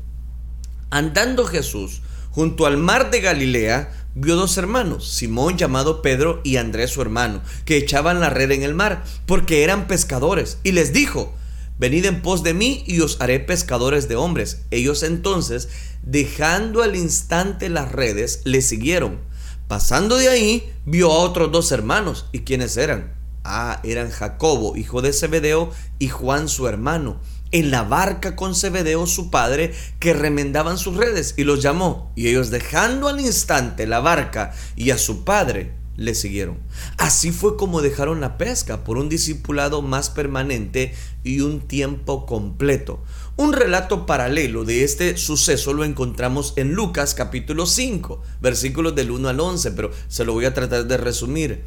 Andando 0.89 1.45
Jesús 1.45 2.01
junto 2.35 2.65
al 2.65 2.77
mar 2.77 3.11
de 3.11 3.21
Galilea, 3.21 3.91
vio 4.13 4.35
dos 4.35 4.57
hermanos, 4.57 5.09
Simón 5.09 5.57
llamado 5.57 6.01
Pedro 6.01 6.41
y 6.43 6.57
Andrés 6.57 6.91
su 6.91 7.01
hermano, 7.01 7.41
que 7.63 7.77
echaban 7.77 8.19
la 8.19 8.29
red 8.29 8.51
en 8.51 8.63
el 8.63 8.75
mar, 8.75 9.05
porque 9.25 9.63
eran 9.63 9.87
pescadores, 9.87 10.57
y 10.63 10.73
les 10.73 10.91
dijo, 10.91 11.33
Venid 11.77 12.05
en 12.05 12.21
pos 12.21 12.43
de 12.43 12.53
mí 12.53 12.83
y 12.87 13.01
os 13.01 13.19
haré 13.19 13.39
pescadores 13.41 14.07
de 14.07 14.15
hombres. 14.15 14.61
Ellos 14.71 15.03
entonces, 15.03 15.67
dejando 16.03 16.81
al 16.83 16.95
instante 16.95 17.67
las 17.67 17.91
redes, 17.91 18.41
le 18.45 18.61
siguieron. 18.61 19.19
Pasando 19.67 20.15
de 20.15 20.29
ahí, 20.29 20.73
vio 20.85 21.11
a 21.11 21.17
otros 21.17 21.51
dos 21.51 21.73
hermanos. 21.73 22.27
¿Y 22.31 22.41
quiénes 22.41 22.77
eran? 22.77 23.13
Ah, 23.43 23.81
eran 23.83 24.09
Jacobo, 24.09 24.77
hijo 24.77 25.01
de 25.01 25.11
Zebedeo, 25.11 25.69
y 25.99 26.07
Juan 26.07 26.47
su 26.47 26.67
hermano 26.67 27.19
en 27.55 27.71
la 27.71 27.83
barca 27.83 28.35
con 28.35 28.53
Zebedeo 28.53 29.07
su 29.07 29.31
padre, 29.31 29.73
que 29.99 30.13
remendaban 30.13 30.77
sus 30.77 30.97
redes, 30.97 31.35
y 31.37 31.45
los 31.45 31.61
llamó, 31.61 32.11
y 32.13 32.27
ellos 32.27 32.49
dejando 32.49 33.07
al 33.07 33.21
instante 33.21 33.87
la 33.87 34.01
barca 34.01 34.53
y 34.75 34.89
a 34.89 34.97
su 34.97 35.23
padre, 35.23 35.71
le 35.95 36.15
siguieron. 36.15 36.57
Así 36.97 37.31
fue 37.31 37.55
como 37.55 37.81
dejaron 37.81 38.19
la 38.19 38.37
pesca 38.37 38.83
por 38.83 38.97
un 38.97 39.07
discipulado 39.07 39.81
más 39.81 40.09
permanente 40.09 40.93
y 41.23 41.39
un 41.39 41.61
tiempo 41.61 42.25
completo. 42.25 43.01
Un 43.37 43.53
relato 43.53 44.05
paralelo 44.05 44.65
de 44.65 44.83
este 44.83 45.15
suceso 45.15 45.71
lo 45.71 45.85
encontramos 45.85 46.55
en 46.57 46.73
Lucas 46.73 47.15
capítulo 47.15 47.67
5, 47.67 48.21
versículos 48.41 48.95
del 48.95 49.11
1 49.11 49.29
al 49.29 49.39
11, 49.39 49.71
pero 49.71 49.91
se 50.09 50.25
lo 50.25 50.33
voy 50.33 50.43
a 50.43 50.53
tratar 50.53 50.87
de 50.87 50.97
resumir. 50.97 51.63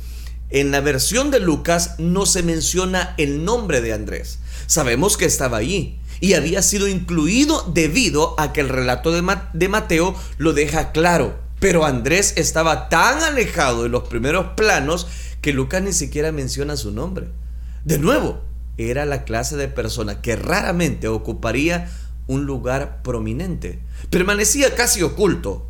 En 0.51 0.71
la 0.71 0.83
versión 0.83 1.31
de 1.31 1.41
Lucas 1.41 1.95
no 1.99 2.27
se 2.27 2.43
menciona 2.43 3.15
el 3.17 3.47
nombre 3.47 3.81
de 3.81 3.95
Andrés. 3.95 4.39
Sabemos 4.69 5.17
que 5.17 5.25
estaba 5.25 5.57
allí 5.57 5.99
y 6.21 6.35
había 6.35 6.61
sido 6.61 6.89
incluido 6.89 7.65
debido 7.73 8.39
a 8.39 8.53
que 8.53 8.61
el 8.61 8.69
relato 8.69 9.13
de, 9.13 9.23
Mateo 9.69 10.15
lo 10.37 10.53
deja 10.53 10.93
claro. 10.93 11.39
Pero 11.59 11.87
Andrés 11.87 12.35
estaba 12.37 12.91
tan 12.91 13.23
alejado 13.23 13.85
de 13.85 13.89
los 13.89 14.07
primeros 14.11 14.49
planos 14.59 15.07
que 15.41 15.55
Lucas 15.55 15.83
ni 15.83 15.95
siquiera 15.95 16.33
menciona 16.33 16.77
su 16.77 16.93
nombre. 16.93 17.29
De 17.87 17.99
nuevo, 17.99 18.43
era 18.77 19.07
la 19.07 19.25
clase 19.25 19.57
de 19.57 19.69
persona 19.69 20.21
que 20.21 20.37
raramente 20.37 21.09
ocuparía 21.09 21.91
un 22.27 22.45
lugar 22.45 23.01
prominente. 23.03 23.81
Permanecía 24.11 24.75
casi 24.75 25.03
oculto. 25.03 25.67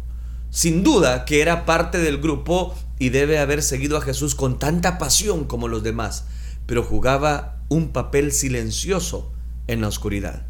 Sin 0.50 0.82
duda 0.82 1.24
que 1.24 1.40
era 1.40 1.66
parte 1.66 1.98
del 1.98 2.18
grupo 2.18 2.74
y 2.98 3.10
debe 3.10 3.38
haber 3.38 3.62
seguido 3.62 3.96
a 3.96 4.00
Jesús 4.02 4.34
con 4.34 4.58
tanta 4.58 4.98
pasión 4.98 5.44
como 5.44 5.68
los 5.68 5.84
demás, 5.84 6.24
pero 6.66 6.82
jugaba 6.82 7.57
un 7.68 7.92
papel 7.92 8.32
silencioso 8.32 9.32
en 9.66 9.80
la 9.80 9.88
oscuridad. 9.88 10.46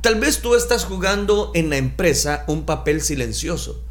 Tal 0.00 0.20
vez 0.20 0.40
tú 0.40 0.54
estás 0.54 0.84
jugando 0.84 1.50
en 1.54 1.70
la 1.70 1.76
empresa 1.76 2.44
un 2.46 2.64
papel 2.64 3.00
silencioso. 3.00 3.82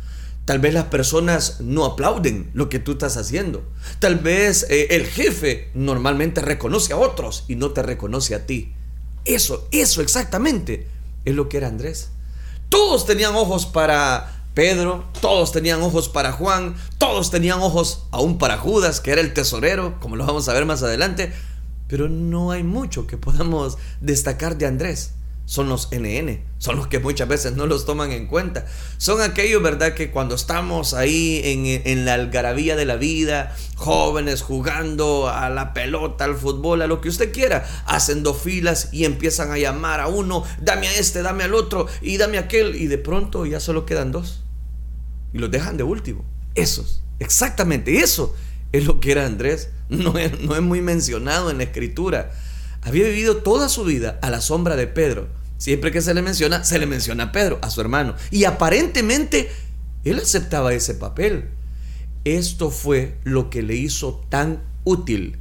Tal 0.45 0.59
vez 0.59 0.73
las 0.73 0.85
personas 0.85 1.59
no 1.59 1.85
aplauden 1.85 2.51
lo 2.53 2.69
que 2.69 2.79
tú 2.79 2.93
estás 2.93 3.17
haciendo. 3.17 3.63
Tal 3.99 4.19
vez 4.19 4.67
eh, 4.69 4.87
el 4.91 5.07
jefe 5.07 5.71
normalmente 5.73 6.41
reconoce 6.41 6.93
a 6.93 6.97
otros 6.97 7.45
y 7.47 7.55
no 7.55 7.71
te 7.71 7.81
reconoce 7.81 8.35
a 8.35 8.45
ti. 8.45 8.73
Eso, 9.25 9.67
eso 9.71 10.01
exactamente 10.01 10.87
es 11.25 11.33
lo 11.33 11.49
que 11.49 11.57
era 11.57 11.67
Andrés. 11.67 12.11
Todos 12.69 13.07
tenían 13.07 13.35
ojos 13.35 13.65
para 13.65 14.35
Pedro, 14.53 15.05
todos 15.19 15.51
tenían 15.51 15.81
ojos 15.81 16.09
para 16.09 16.31
Juan, 16.31 16.75
todos 16.99 17.31
tenían 17.31 17.59
ojos 17.59 18.05
aún 18.11 18.37
para 18.37 18.57
Judas, 18.57 19.01
que 19.01 19.11
era 19.11 19.21
el 19.21 19.33
tesorero, 19.33 19.99
como 19.99 20.15
lo 20.15 20.25
vamos 20.25 20.47
a 20.47 20.53
ver 20.53 20.65
más 20.65 20.83
adelante, 20.83 21.33
pero 21.87 22.09
no 22.09 22.51
hay 22.51 22.63
mucho 22.63 23.07
que 23.07 23.17
podamos 23.17 23.77
destacar 24.01 24.57
de 24.57 24.65
Andrés 24.65 25.13
son 25.45 25.69
los 25.69 25.89
NN, 25.91 26.43
son 26.57 26.75
los 26.75 26.87
que 26.87 26.99
muchas 26.99 27.27
veces 27.27 27.55
no 27.55 27.67
los 27.67 27.85
toman 27.85 28.11
en 28.11 28.25
cuenta. 28.25 28.65
Son 28.97 29.21
aquellos, 29.21 29.61
¿verdad? 29.61 29.93
Que 29.93 30.09
cuando 30.09 30.33
estamos 30.33 30.95
ahí 30.95 31.41
en, 31.85 32.05
la 32.05 32.15
algarabía 32.15 32.75
de 32.75 32.85
la 32.85 32.95
vida, 32.95 33.55
jóvenes 33.75 34.41
jugando 34.41 35.29
a 35.29 35.49
la 35.51 35.73
pelota, 35.73 36.25
al 36.25 36.35
fútbol, 36.35 36.81
a 36.81 36.87
lo 36.87 36.99
que 36.99 37.09
usted 37.09 37.31
quiera, 37.31 37.63
hacen 37.85 38.23
dos 38.23 38.41
filas 38.41 38.89
y 38.91 39.05
empiezan 39.05 39.51
a 39.51 39.57
llamar 39.57 39.99
a 39.99 40.07
uno, 40.07 40.43
dame 40.61 40.87
a 40.87 40.95
este, 40.95 41.21
dame 41.21 41.43
al 41.43 41.53
otro 41.53 41.85
y 42.01 42.17
dame 42.17 42.37
a 42.37 42.41
aquel, 42.41 42.75
y 42.75 42.87
de 42.87 42.97
pronto 42.97 43.45
ya 43.45 43.59
solo 43.59 43.85
quedan 43.85 44.11
dos. 44.11 44.43
Y 45.31 45.37
los 45.37 45.51
dejan 45.51 45.77
de 45.77 45.83
último. 45.83 46.25
Esos, 46.55 47.03
exactamente 47.19 47.99
eso 47.99 48.35
es 48.77 48.85
lo 48.85 48.99
que 48.99 49.11
era 49.11 49.25
Andrés. 49.25 49.69
No 49.87 50.17
es, 50.17 50.39
no 50.41 50.55
es 50.55 50.63
muy 50.63 50.81
mencionado 50.81 51.51
en 51.51 51.59
la 51.59 51.63
escritura 51.65 52.31
había 52.85 53.07
vivido 53.07 53.37
toda 53.37 53.67
su 53.67 53.83
vida 53.83 54.19
a 54.21 54.29
la 54.29 54.39
sombra 54.39 54.75
de 54.75 54.85
Pedro. 54.85 55.27
Siempre 55.57 55.91
que 55.91 56.01
se 56.01 56.13
le 56.13 56.21
menciona, 56.21 56.63
se 56.63 56.77
le 56.77 56.85
menciona 56.85 57.25
a 57.25 57.31
Pedro, 57.31 57.57
a 57.61 57.71
su 57.71 57.81
hermano. 57.81 58.15
Y 58.29 58.43
aparentemente 58.43 59.49
él 60.03 60.19
aceptaba 60.19 60.73
ese 60.73 60.93
papel. 60.93 61.49
Esto 62.25 62.69
fue 62.69 63.17
lo 63.23 63.49
que 63.49 63.63
le 63.63 63.75
hizo 63.75 64.23
tan 64.29 64.63
útil 64.83 65.37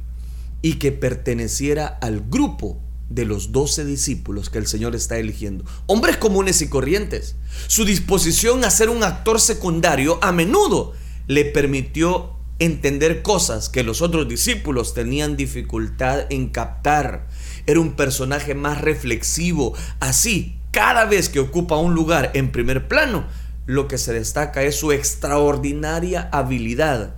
y 0.63 0.73
que 0.73 0.91
perteneciera 0.91 1.85
al 1.85 2.21
grupo 2.21 2.81
de 3.09 3.25
los 3.25 3.51
doce 3.51 3.85
discípulos 3.85 4.49
que 4.49 4.57
el 4.57 4.65
Señor 4.65 4.95
está 4.95 5.19
eligiendo. 5.19 5.65
Hombres 5.85 6.17
comunes 6.17 6.63
y 6.63 6.67
corrientes. 6.67 7.35
Su 7.67 7.85
disposición 7.85 8.65
a 8.65 8.71
ser 8.71 8.89
un 8.89 9.03
actor 9.03 9.39
secundario 9.39 10.17
a 10.23 10.31
menudo 10.31 10.93
le 11.27 11.45
permitió 11.45 12.34
entender 12.59 13.21
cosas 13.21 13.69
que 13.69 13.83
los 13.83 14.01
otros 14.01 14.27
discípulos 14.27 14.93
tenían 14.93 15.35
dificultad 15.35 16.25
en 16.29 16.49
captar. 16.49 17.27
Era 17.65 17.79
un 17.79 17.93
personaje 17.93 18.55
más 18.55 18.81
reflexivo. 18.81 19.73
Así, 19.99 20.57
cada 20.71 21.05
vez 21.05 21.29
que 21.29 21.39
ocupa 21.39 21.77
un 21.77 21.93
lugar 21.93 22.31
en 22.33 22.51
primer 22.51 22.87
plano, 22.87 23.25
lo 23.65 23.87
que 23.87 23.97
se 23.97 24.13
destaca 24.13 24.63
es 24.63 24.75
su 24.75 24.91
extraordinaria 24.91 26.29
habilidad 26.31 27.15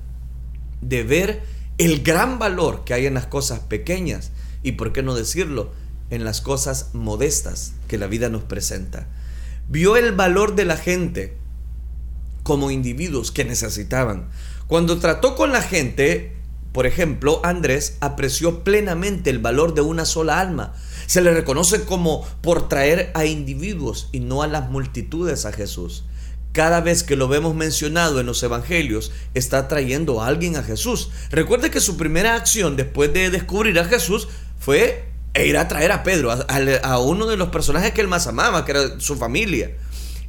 de 0.82 1.04
ver 1.04 1.44
el 1.78 2.02
gran 2.02 2.40
valor 2.40 2.84
que 2.84 2.94
hay 2.94 3.06
en 3.06 3.14
las 3.14 3.28
cosas 3.28 3.60
pequeñas 3.60 4.32
y, 4.64 4.74
por 4.74 4.94
qué 4.94 5.04
no 5.04 5.14
decirlo, 5.14 5.72
en 6.10 6.24
las 6.24 6.42
cosas 6.42 6.92
modestas 6.94 7.74
que 7.88 7.98
la 7.98 8.08
vida 8.08 8.30
nos 8.30 8.44
presenta. 8.44 9.08
Vio 9.70 9.98
el 9.98 10.14
valor 10.14 10.56
de 10.56 10.66
la 10.66 10.78
gente 10.78 11.38
como 12.44 12.72
individuos 12.72 13.32
que 13.32 13.44
necesitaban. 13.44 14.30
Cuando 14.68 15.00
trató 15.00 15.36
con 15.36 15.54
la 15.54 15.62
gente, 15.62 16.34
por 16.74 16.86
ejemplo, 16.86 17.40
Andrés 17.44 17.96
apreció 18.02 18.66
plenamente 18.66 19.30
el 19.30 19.40
valor 19.40 19.74
de 19.74 19.82
una 19.82 20.04
sola 20.04 20.42
alma. 20.42 20.74
Se 21.06 21.22
le 21.22 21.34
reconoce 21.34 21.86
como 21.86 22.28
por 22.42 22.68
traer 22.68 23.12
a 23.14 23.26
individuos 23.26 24.10
y 24.12 24.20
no 24.20 24.44
a 24.44 24.48
las 24.48 24.70
multitudes 24.70 25.46
a 25.46 25.54
Jesús. 25.54 26.04
Cada 26.52 26.82
vez 26.82 27.04
que 27.04 27.16
lo 27.16 27.30
vemos 27.30 27.56
mencionado 27.56 28.20
en 28.20 28.26
los 28.26 28.44
evangelios, 28.44 29.14
está 29.34 29.70
trayendo 29.70 30.22
a 30.22 30.28
alguien 30.28 30.58
a 30.58 30.64
Jesús. 30.64 31.12
Recuerde 31.30 31.72
que 31.72 31.80
su 31.80 31.96
primera 31.96 32.36
acción 32.36 32.76
después 32.76 33.14
de 33.14 33.30
descubrir 33.30 33.80
a 33.80 33.86
Jesús 33.86 34.28
fue 34.60 35.06
ir 35.36 35.58
a 35.58 35.70
traer 35.70 35.94
a 35.94 36.04
Pedro, 36.04 36.32
a, 36.32 37.00
uno 37.00 37.26
de 37.28 37.38
los 37.38 37.50
personajes 37.50 37.92
que 37.92 38.02
él 38.02 38.08
más 38.08 38.28
amaba, 38.28 38.66
que 38.66 38.72
era 38.72 39.00
su 39.00 39.16
familia. 39.16 39.72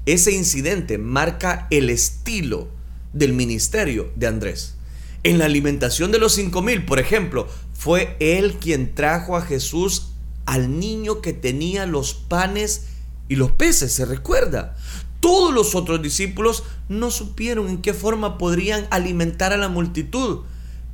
Ese 0.07 0.31
incidente 0.31 0.97
marca 0.97 1.67
el 1.71 1.91
estilo 1.91 2.78
del 3.13 3.33
ministerio 3.33 4.13
de 4.17 4.27
Andrés. 4.27 4.75
En 5.23 5.39
la 5.39 5.47
alimentación 5.47 6.13
de 6.13 6.19
los 6.19 6.35
cinco 6.35 6.63
mil, 6.63 6.85
por 6.85 6.99
ejemplo, 6.99 7.49
fue 7.73 8.17
él 8.21 8.55
quien 8.61 8.95
trajo 8.95 9.37
a 9.37 9.43
Jesús 9.43 10.13
al 10.47 10.79
niño 10.79 11.21
que 11.21 11.33
tenía 11.33 11.87
los 11.87 12.15
panes 12.15 12.87
y 13.29 13.37
los 13.37 13.53
peces, 13.53 13.93
¿se 13.93 14.05
recuerda? 14.05 14.77
Todos 15.21 15.53
los 15.53 15.75
otros 15.75 16.01
discípulos 16.01 16.63
no 16.89 17.11
supieron 17.11 17.69
en 17.69 17.83
qué 17.83 17.93
forma 17.93 18.39
podrían 18.39 18.87
alimentar 18.91 19.53
a 19.53 19.57
la 19.57 19.69
multitud. 19.69 20.45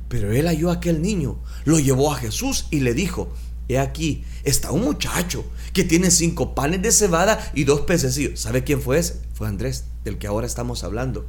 Pero 0.09 0.31
él 0.31 0.47
halló 0.47 0.71
aquel 0.71 1.01
niño, 1.01 1.39
lo 1.63 1.79
llevó 1.79 2.11
a 2.11 2.17
Jesús 2.17 2.67
y 2.71 2.81
le 2.81 2.93
dijo, 2.93 3.31
he 3.67 3.79
aquí, 3.79 4.23
está 4.43 4.71
un 4.71 4.81
muchacho 4.81 5.45
que 5.73 5.83
tiene 5.83 6.11
cinco 6.11 6.55
panes 6.55 6.81
de 6.81 6.91
cebada 6.91 7.51
y 7.55 7.63
dos 7.63 7.81
pececillos. 7.81 8.39
¿Sabe 8.39 8.63
quién 8.63 8.81
fue 8.81 8.99
ese? 8.99 9.21
Fue 9.33 9.47
Andrés, 9.47 9.85
del 10.03 10.17
que 10.17 10.27
ahora 10.27 10.47
estamos 10.47 10.83
hablando. 10.83 11.25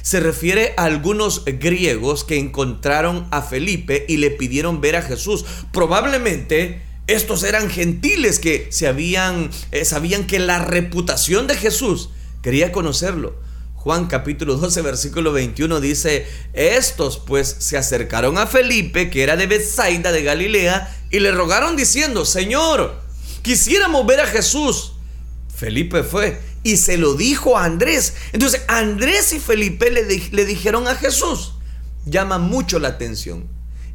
Se 0.00 0.20
refiere 0.20 0.74
a 0.76 0.84
algunos 0.84 1.44
griegos 1.44 2.24
que 2.24 2.38
encontraron 2.38 3.26
a 3.30 3.42
Felipe 3.42 4.06
y 4.08 4.16
le 4.16 4.30
pidieron 4.30 4.80
ver 4.80 4.96
a 4.96 5.02
Jesús. 5.02 5.44
Probablemente 5.72 6.80
estos 7.06 7.42
eran 7.42 7.68
gentiles 7.68 8.38
que 8.38 8.68
se 8.70 8.86
habían, 8.86 9.50
eh, 9.70 9.84
sabían 9.84 10.26
que 10.26 10.38
la 10.38 10.60
reputación 10.60 11.46
de 11.46 11.56
Jesús 11.56 12.10
quería 12.42 12.72
conocerlo. 12.72 13.34
Juan 13.74 14.06
capítulo 14.06 14.54
12 14.54 14.80
versículo 14.82 15.32
21 15.32 15.80
dice, 15.80 16.24
estos 16.52 17.18
pues 17.18 17.56
se 17.58 17.76
acercaron 17.76 18.38
a 18.38 18.46
Felipe, 18.46 19.10
que 19.10 19.24
era 19.24 19.36
de 19.36 19.48
Bethsaida 19.48 20.12
de 20.12 20.22
Galilea, 20.22 20.96
y 21.10 21.18
le 21.18 21.32
rogaron 21.32 21.74
diciendo, 21.74 22.24
Señor, 22.24 22.94
quisiéramos 23.42 24.06
ver 24.06 24.20
a 24.20 24.26
Jesús. 24.28 24.92
Felipe 25.62 26.02
fue 26.02 26.40
y 26.64 26.76
se 26.76 26.98
lo 26.98 27.14
dijo 27.14 27.56
a 27.56 27.64
Andrés. 27.64 28.14
Entonces 28.32 28.62
Andrés 28.66 29.32
y 29.32 29.38
Felipe 29.38 29.92
le, 29.92 30.44
dijeron 30.44 30.88
a 30.88 30.96
Jesús, 30.96 31.54
llama 32.04 32.38
mucho 32.38 32.80
la 32.80 32.88
atención. 32.88 33.46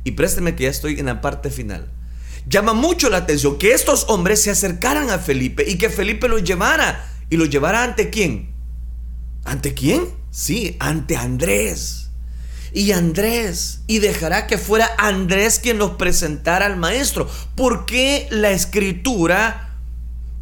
Y 0.05 0.11
présteme 0.11 0.55
que 0.55 0.63
ya 0.63 0.69
estoy 0.69 0.97
en 0.97 1.07
la 1.07 1.19
parte 1.19 1.49
final 1.49 1.91
llama 2.49 2.71
mucho 2.71 3.09
la 3.09 3.17
atención 3.17 3.57
que 3.57 3.73
estos 3.73 4.05
hombres 4.07 4.41
se 4.41 4.49
acercaran 4.49 5.09
a 5.09 5.19
Felipe 5.19 5.65
y 5.67 5.77
que 5.77 5.89
Felipe 5.89 6.29
los 6.29 6.45
llevara 6.45 7.11
¿Y 7.29 7.35
lo 7.35 7.43
llevará 7.43 7.83
ante 7.83 8.09
quién? 8.09 8.53
¿Ante 9.43 9.73
quién? 9.73 10.07
Sí, 10.31 10.77
ante 10.79 11.17
Andrés. 11.17 12.09
Y 12.71 12.93
Andrés, 12.93 13.81
y 13.87 13.99
dejará 13.99 14.47
que 14.47 14.57
fuera 14.57 14.89
Andrés 14.97 15.59
quien 15.59 15.77
los 15.77 15.91
presentara 15.97 16.65
al 16.65 16.77
maestro. 16.77 17.29
¿Por 17.55 17.85
qué 17.85 18.27
la 18.29 18.51
escritura 18.51 19.66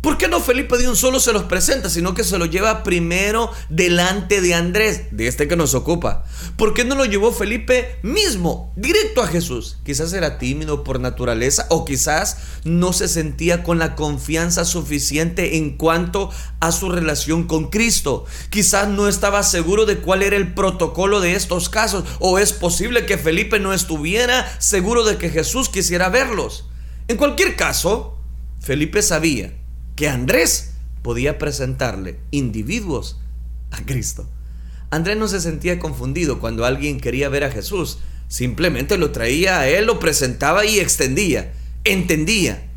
¿Por 0.06 0.20
qué 0.20 0.28
no 0.28 0.40
Felipe 0.40 0.78
de 0.78 0.88
un 0.88 0.96
solo 0.96 1.20
se 1.20 1.34
los 1.34 1.46
presenta, 1.46 1.90
sino 1.90 2.14
que 2.14 2.24
se 2.24 2.38
lo 2.38 2.46
lleva 2.46 2.84
primero 2.84 3.52
delante 3.70 4.40
de 4.40 4.54
Andrés, 4.54 5.06
de 5.10 5.26
este 5.26 5.48
que 5.48 5.56
nos 5.56 5.74
ocupa? 5.74 6.26
¿Por 6.58 6.76
qué 6.76 6.86
no 6.86 6.94
lo 6.94 7.06
llevó 7.06 7.32
Felipe 7.32 7.98
mismo, 8.04 8.72
directo 8.76 9.24
a 9.24 9.28
Jesús? 9.28 9.80
Quizás 9.84 10.14
era 10.14 10.38
tímido 10.38 10.84
por 10.84 11.00
naturaleza 11.00 11.66
o 11.72 11.86
quizás 11.86 12.38
no 12.64 12.94
se 12.94 13.08
sentía 13.08 13.64
con 13.64 13.80
la 13.80 13.96
confianza 13.96 14.64
suficiente 14.64 15.58
en 15.58 15.76
cuanto 15.76 16.30
a 16.60 16.72
su 16.72 16.90
relación 16.90 17.48
con 17.48 17.72
Cristo. 17.72 18.26
Quizás 18.52 18.88
no 18.88 19.08
estaba 19.08 19.42
seguro 19.42 19.88
de 19.88 19.98
cuál 19.98 20.22
era 20.22 20.36
el 20.38 20.54
protocolo 20.54 21.20
de 21.20 21.34
estos 21.34 21.68
casos 21.68 22.04
o 22.20 22.38
es 22.38 22.54
posible 22.54 23.08
que 23.08 23.18
Felipe 23.18 23.60
no 23.60 23.74
estuviera 23.74 24.46
seguro 24.62 25.04
de 25.04 25.18
que 25.18 25.32
Jesús 25.32 25.68
quisiera 25.68 26.10
verlos. 26.10 26.70
En 27.08 27.18
cualquier 27.18 27.56
caso, 27.56 28.20
Felipe 28.60 29.02
sabía 29.02 29.65
que 29.96 30.10
Andrés 30.10 30.72
podía 31.02 31.38
presentarle 31.38 32.20
individuos 32.32 33.20
a 33.72 33.86
Cristo. 33.86 34.30
Andrés 34.90 35.18
no 35.18 35.28
se 35.28 35.42
sentía 35.42 35.80
confundido 35.80 36.40
cuando 36.40 36.66
alguien 36.66 37.00
quería 37.00 37.30
ver 37.30 37.44
a 37.44 37.52
Jesús. 37.52 38.00
Simplemente 38.28 38.98
lo 38.98 39.12
traía 39.12 39.60
a 39.60 39.68
él, 39.68 39.86
lo 39.86 40.00
presentaba 40.00 40.66
y 40.66 40.80
extendía. 40.80 41.54
Entendía. 41.84 42.68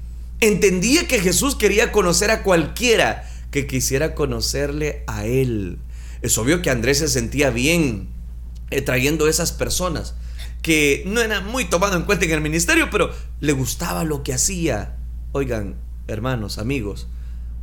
Entendía 0.41 1.09
que 1.09 1.21
Jesús 1.21 1.57
quería 1.57 1.93
conocer 1.93 2.31
a 2.31 2.43
cualquiera 2.43 3.29
que 3.51 3.67
quisiera 3.67 4.15
conocerle 4.15 5.05
a 5.07 5.25
él. 5.25 5.79
Es 6.23 6.37
obvio 6.39 6.63
que 6.63 6.71
Andrés 6.71 6.99
se 6.99 7.09
sentía 7.09 7.51
bien 7.51 8.09
eh, 8.71 8.83
trayendo 8.83 9.29
esas 9.29 9.53
personas 9.53 10.15
que 10.63 11.03
no 11.07 11.21
era 11.21 11.41
muy 11.41 11.65
tomado 11.65 11.97
en 11.97 12.03
cuenta 12.03 12.25
en 12.25 12.33
el 12.33 12.41
ministerio, 12.41 12.89
pero 12.91 13.11
le 13.41 13.53
gustaba 13.53 14.05
lo 14.05 14.23
que 14.23 14.35
hacía. 14.35 14.97
Oigan, 15.33 15.77
hermanos, 16.09 16.59
amigos, 16.59 17.07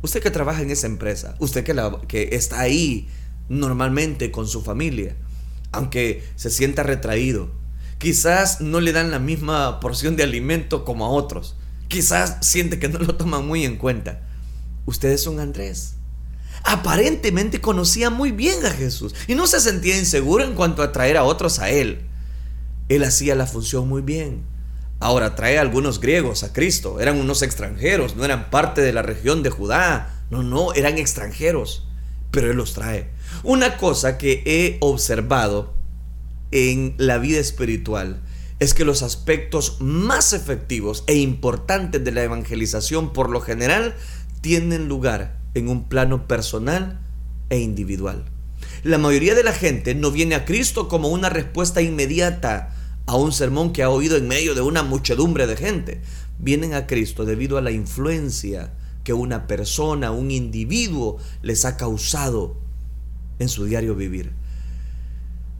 usted 0.02 0.22
que 0.22 0.30
trabaja 0.30 0.62
en 0.62 0.70
esa 0.70 0.86
empresa, 0.86 1.34
usted 1.40 1.64
que, 1.64 2.28
está 2.32 2.60
ahí 2.60 3.08
normalmente 3.48 4.30
con 4.30 4.48
su 4.48 4.62
familia, 4.62 5.16
aunque 5.72 6.24
se 6.36 6.50
sienta 6.50 6.82
retraído, 6.82 7.50
quizás 7.98 8.60
no 8.60 8.80
le 8.80 8.92
dan 8.92 9.10
la 9.10 9.18
misma 9.18 9.80
porción 9.80 10.16
de 10.16 10.22
alimento 10.22 10.84
como 10.84 11.04
a 11.04 11.10
otros, 11.10 11.56
quizás 11.88 12.38
siente 12.40 12.78
que 12.78 12.88
no 12.88 13.00
lo 13.00 13.16
toman 13.16 13.46
muy 13.46 13.64
en 13.64 13.76
cuenta. 13.76 14.22
Usted 14.86 15.10
es 15.10 15.26
un 15.26 15.40
Andrés. 15.40 15.94
Aparentemente 16.62 17.60
conocía 17.60 18.10
muy 18.10 18.32
bien 18.32 18.64
a 18.64 18.70
Jesús 18.70 19.14
y 19.28 19.34
no 19.34 19.46
se 19.46 19.60
sentía 19.60 19.98
inseguro 19.98 20.44
en 20.44 20.54
cuanto 20.54 20.82
a 20.82 20.92
traer 20.92 21.16
a 21.16 21.24
otros 21.24 21.58
a 21.58 21.70
él. 21.70 22.06
Él 22.88 23.04
hacía 23.04 23.34
la 23.34 23.46
función 23.46 23.88
muy 23.88 24.02
bien 24.02 24.44
Ahora 24.98 25.34
trae 25.34 25.58
algunos 25.58 26.00
griegos 26.00 26.42
a 26.42 26.52
Cristo. 26.52 27.00
Eran 27.00 27.18
unos 27.18 27.42
extranjeros, 27.42 28.16
no 28.16 28.24
eran 28.24 28.50
parte 28.50 28.80
de 28.80 28.92
la 28.92 29.02
región 29.02 29.42
de 29.42 29.50
Judá. 29.50 30.24
No, 30.30 30.42
no, 30.42 30.72
eran 30.74 30.98
extranjeros. 30.98 31.86
Pero 32.30 32.50
Él 32.50 32.56
los 32.56 32.72
trae. 32.72 33.10
Una 33.42 33.76
cosa 33.76 34.18
que 34.18 34.42
he 34.46 34.78
observado 34.80 35.74
en 36.50 36.94
la 36.98 37.18
vida 37.18 37.40
espiritual 37.40 38.22
es 38.58 38.72
que 38.72 38.84
los 38.84 39.02
aspectos 39.02 39.76
más 39.80 40.32
efectivos 40.32 41.04
e 41.06 41.16
importantes 41.16 42.02
de 42.02 42.12
la 42.12 42.22
evangelización 42.22 43.12
por 43.12 43.28
lo 43.28 43.40
general 43.40 43.94
tienen 44.40 44.88
lugar 44.88 45.38
en 45.54 45.68
un 45.68 45.88
plano 45.88 46.26
personal 46.26 47.00
e 47.50 47.58
individual. 47.58 48.24
La 48.82 48.98
mayoría 48.98 49.34
de 49.34 49.42
la 49.42 49.52
gente 49.52 49.94
no 49.94 50.10
viene 50.10 50.34
a 50.34 50.44
Cristo 50.44 50.88
como 50.88 51.08
una 51.08 51.28
respuesta 51.28 51.82
inmediata 51.82 52.75
a 53.06 53.16
un 53.16 53.32
sermón 53.32 53.72
que 53.72 53.82
ha 53.82 53.90
oído 53.90 54.16
en 54.16 54.28
medio 54.28 54.54
de 54.54 54.60
una 54.60 54.82
muchedumbre 54.82 55.46
de 55.46 55.56
gente. 55.56 56.00
Vienen 56.38 56.74
a 56.74 56.86
Cristo 56.86 57.24
debido 57.24 57.56
a 57.56 57.62
la 57.62 57.70
influencia 57.70 58.74
que 59.04 59.12
una 59.12 59.46
persona, 59.46 60.10
un 60.10 60.30
individuo 60.30 61.18
les 61.42 61.64
ha 61.64 61.76
causado 61.76 62.56
en 63.38 63.48
su 63.48 63.64
diario 63.64 63.94
vivir. 63.94 64.32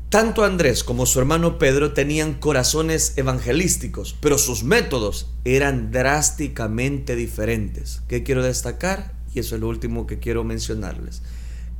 Tanto 0.09 0.44
Andrés 0.44 0.82
como 0.82 1.04
su 1.06 1.18
hermano 1.18 1.59
Pedro 1.59 1.92
tenían 1.92 2.35
corazones 2.35 3.14
evangelísticos, 3.16 4.16
pero 4.20 4.38
sus 4.38 4.64
métodos 4.64 5.30
eran 5.44 5.90
drásticamente 5.90 7.16
diferentes. 7.16 8.02
¿Qué 8.09 8.22
quiero 8.22 8.42
destacar? 8.42 9.14
Y 9.35 9.40
eso 9.40 9.56
es 9.56 9.61
lo 9.61 9.68
último 9.68 10.06
que 10.06 10.18
quiero 10.18 10.42
mencionarles. 10.42 11.22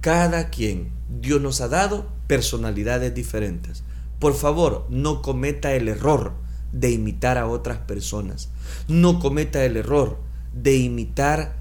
Cada 0.01 0.51
quien, 0.51 0.91
Dios 1.21 1.41
nos 1.41 1.61
ha 1.61 1.69
dado 1.69 2.13
personalidades 2.27 3.15
diferentes. 3.15 3.83
Por 4.27 4.35
favor, 4.35 4.87
no 4.91 5.23
cometa 5.23 5.75
el 5.75 5.87
error 5.87 6.33
de 6.73 6.91
imitar 6.91 7.39
a 7.39 7.47
otras 7.47 7.79
personas. 7.79 8.49
No 8.89 9.21
cometa 9.21 9.65
el 9.65 9.77
error 9.77 10.19
de 10.53 10.75
imitar. 10.79 11.55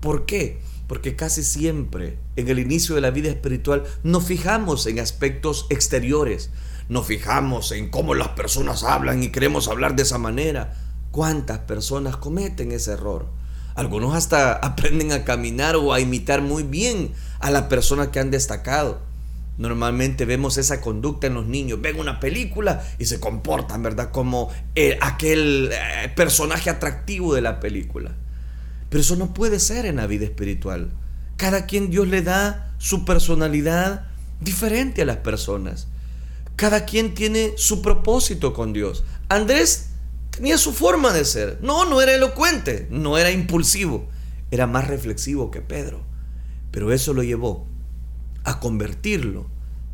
¿Por 0.00 0.26
qué? 0.26 0.60
Porque 0.88 1.14
casi 1.14 1.44
siempre 1.44 2.18
en 2.34 2.48
el 2.48 2.58
inicio 2.58 2.96
de 2.96 3.02
la 3.02 3.12
vida 3.12 3.28
espiritual 3.28 3.84
nos 4.02 4.24
fijamos 4.24 4.84
en 4.88 4.98
aspectos 4.98 5.66
exteriores. 5.70 6.50
nos 6.88 7.06
fijamos 7.06 7.70
en 7.70 7.88
cómo 7.88 8.16
las 8.16 8.30
personas 8.30 8.82
hablan 8.82 9.22
y 9.22 9.28
queremos 9.28 9.68
hablar 9.68 9.94
de 9.94 10.02
esa 10.02 10.18
manera. 10.18 10.74
¿Cuántas 11.12 11.60
personas 11.60 12.16
cometen 12.16 12.72
ese 12.72 12.94
error? 12.94 13.28
Algunos 13.76 14.12
hasta 14.16 14.54
aprenden 14.66 15.12
a 15.12 15.22
caminar 15.22 15.76
o 15.76 15.92
a 15.92 16.00
imitar 16.00 16.42
muy 16.42 16.64
bien 16.64 17.12
a 17.38 17.52
la 17.52 17.68
persona 17.68 18.10
que 18.10 18.18
han 18.18 18.32
destacado. 18.32 19.05
Normalmente 19.58 20.26
vemos 20.26 20.58
esa 20.58 20.80
conducta 20.80 21.26
en 21.26 21.34
los 21.34 21.46
niños. 21.46 21.80
Ven 21.80 21.98
una 21.98 22.20
película 22.20 22.84
y 22.98 23.06
se 23.06 23.20
comportan, 23.20 23.82
¿verdad? 23.82 24.10
Como 24.10 24.50
eh, 24.74 24.98
aquel 25.00 25.70
eh, 25.72 26.12
personaje 26.14 26.68
atractivo 26.68 27.34
de 27.34 27.40
la 27.40 27.58
película. 27.58 28.14
Pero 28.90 29.00
eso 29.00 29.16
no 29.16 29.32
puede 29.32 29.58
ser 29.58 29.86
en 29.86 29.96
la 29.96 30.06
vida 30.06 30.26
espiritual. 30.26 30.90
Cada 31.36 31.66
quien 31.66 31.90
Dios 31.90 32.06
le 32.06 32.22
da 32.22 32.74
su 32.78 33.04
personalidad 33.04 34.06
diferente 34.40 35.02
a 35.02 35.06
las 35.06 35.18
personas. 35.18 35.88
Cada 36.56 36.84
quien 36.84 37.14
tiene 37.14 37.52
su 37.56 37.82
propósito 37.82 38.52
con 38.52 38.72
Dios. 38.72 39.04
Andrés 39.28 39.90
tenía 40.30 40.58
su 40.58 40.72
forma 40.72 41.12
de 41.12 41.24
ser. 41.24 41.58
No, 41.62 41.86
no 41.86 42.00
era 42.02 42.14
elocuente, 42.14 42.88
no 42.90 43.16
era 43.16 43.30
impulsivo, 43.30 44.08
era 44.50 44.66
más 44.66 44.86
reflexivo 44.86 45.50
que 45.50 45.62
Pedro. 45.62 46.02
Pero 46.70 46.92
eso 46.92 47.14
lo 47.14 47.22
llevó 47.22 47.65
a 48.46 48.60
convertirlo 48.60 49.50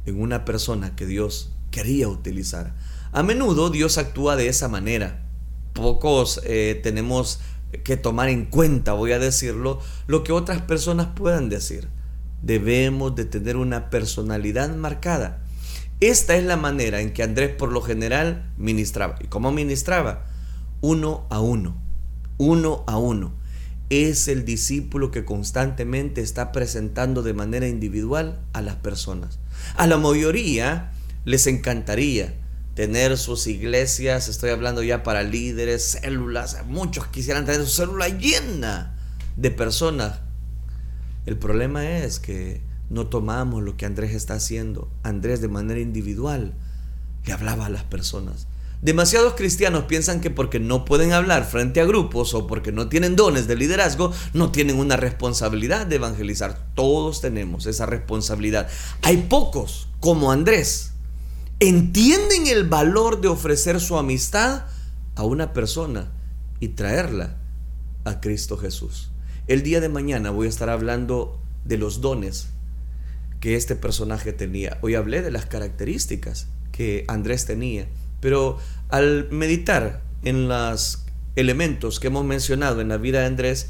en 0.07 0.21
una 0.21 0.45
persona 0.45 0.95
que 0.95 1.07
Dios 1.07 1.53
quería 1.71 2.07
utilizar. 2.07 2.75
A 3.11 3.23
menudo 3.23 3.71
Dios 3.71 3.99
actúa 3.99 4.37
de 4.37 4.49
esa 4.49 4.69
manera. 4.69 5.25
Pocos 5.73 6.41
eh, 6.45 6.79
tenemos 6.83 7.41
que 7.83 7.97
tomar 7.97 8.29
en 8.29 8.45
cuenta, 8.45 8.93
voy 8.93 9.13
a 9.13 9.19
decirlo, 9.19 9.81
lo 10.07 10.23
que 10.23 10.33
otras 10.33 10.61
personas 10.61 11.09
puedan 11.17 11.49
decir. 11.49 11.89
Debemos 12.43 13.17
de 13.17 13.25
tener 13.25 13.57
una 13.57 13.89
personalidad 13.89 14.75
marcada. 14.77 15.43
Esta 16.01 16.37
es 16.37 16.45
la 16.45 16.57
manera 16.57 17.01
en 17.01 17.15
que 17.15 17.23
Andrés 17.23 17.55
por 17.55 17.73
lo 17.73 17.81
general 17.81 18.53
ministraba. 18.59 19.17
¿Y 19.21 19.29
cómo 19.29 19.51
ministraba? 19.51 20.27
Uno 20.83 21.27
a 21.31 21.41
uno. 21.41 21.81
Uno 22.37 22.85
a 22.87 22.99
uno. 22.99 23.33
Es 23.93 24.27
el 24.27 24.47
discípulo 24.47 25.11
que 25.11 25.27
constantemente 25.27 26.23
está 26.23 26.51
presentando 26.51 27.23
de 27.23 27.35
manera 27.35 27.69
individual 27.69 28.41
a 28.55 28.63
las 28.63 28.77
personas. 28.77 29.39
A 29.77 29.87
la 29.87 29.99
mayoría 29.99 30.93
les 31.27 31.47
encantaría 31.47 32.33
tener 32.75 33.19
sus 33.19 33.47
iglesias, 33.47 34.29
estoy 34.29 34.49
hablando 34.49 34.83
ya 34.83 35.03
para 35.03 35.23
líderes, 35.23 35.99
células, 36.01 36.65
muchos 36.67 37.07
quisieran 37.09 37.45
tener 37.45 37.67
su 37.67 37.83
célula 37.83 38.09
llena 38.09 38.97
de 39.37 39.51
personas. 39.51 40.21
El 41.27 41.37
problema 41.37 41.99
es 41.99 42.19
que 42.19 42.63
no 42.89 43.09
tomamos 43.09 43.63
lo 43.63 43.77
que 43.77 43.85
Andrés 43.85 44.15
está 44.15 44.33
haciendo. 44.33 44.91
Andrés 45.03 45.43
de 45.43 45.49
manera 45.49 45.81
individual 45.81 46.55
le 47.27 47.33
hablaba 47.35 47.67
a 47.67 47.69
las 47.69 47.85
personas. 47.85 48.47
Demasiados 48.83 49.35
cristianos 49.35 49.85
piensan 49.85 50.21
que 50.21 50.29
porque 50.29 50.59
no 50.59 50.85
pueden 50.85 51.13
hablar 51.13 51.45
frente 51.45 51.81
a 51.81 51.85
grupos 51.85 52.35
o 52.35 52.49
porque 52.49 52.73
no 52.73 52.89
tienen 52.89 53.15
dones 53.15 53.47
de 53.47 53.55
liderazgo, 53.55 54.13
no 54.35 54.51
tienen 54.51 54.77
una 54.77 54.97
responsabilidad 54.97 55.87
de 55.87 55.97
evangelizar. 55.97 56.67
Todos 56.75 57.21
tenemos 57.21 57.67
esa 57.67 57.87
responsabilidad. 57.87 58.69
Hay 59.03 59.19
pocos 59.29 59.87
como 60.01 60.33
Andrés 60.33 60.95
entienden 61.61 62.49
el 62.49 62.69
valor 62.69 63.21
de 63.21 63.29
ofrecer 63.29 63.81
su 63.81 63.97
amistad 63.97 64.65
a 65.15 65.23
una 65.23 65.53
persona 65.53 66.11
y 66.59 66.69
traerla 66.69 67.37
a 68.03 68.21
Cristo 68.21 68.57
Jesús. 68.57 69.13
El 69.47 69.63
día 69.63 69.81
de 69.81 69.91
mañana 69.91 70.31
voy 70.33 70.49
a 70.49 70.51
estar 70.51 70.71
hablando 70.71 71.41
de 71.65 71.79
los 71.79 72.01
dones 72.01 72.49
que 73.39 73.55
este 73.55 73.77
personaje 73.77 74.33
tenía. 74.33 74.79
Hoy 74.83 74.97
hablé 74.97 75.23
de 75.23 75.31
las 75.31 75.47
características 75.47 76.49
que 76.73 77.05
Andrés 77.07 77.47
tenía, 77.47 77.87
pero 78.23 78.57
al 78.89 79.29
meditar 79.31 80.01
en 80.23 80.49
los 80.49 81.05
elementos 81.35 81.99
que 81.99 82.07
hemos 82.07 82.25
mencionado 82.25 82.81
en 82.81 82.89
la 82.89 82.97
vida 82.97 83.21
de 83.21 83.27
Andrés, 83.27 83.69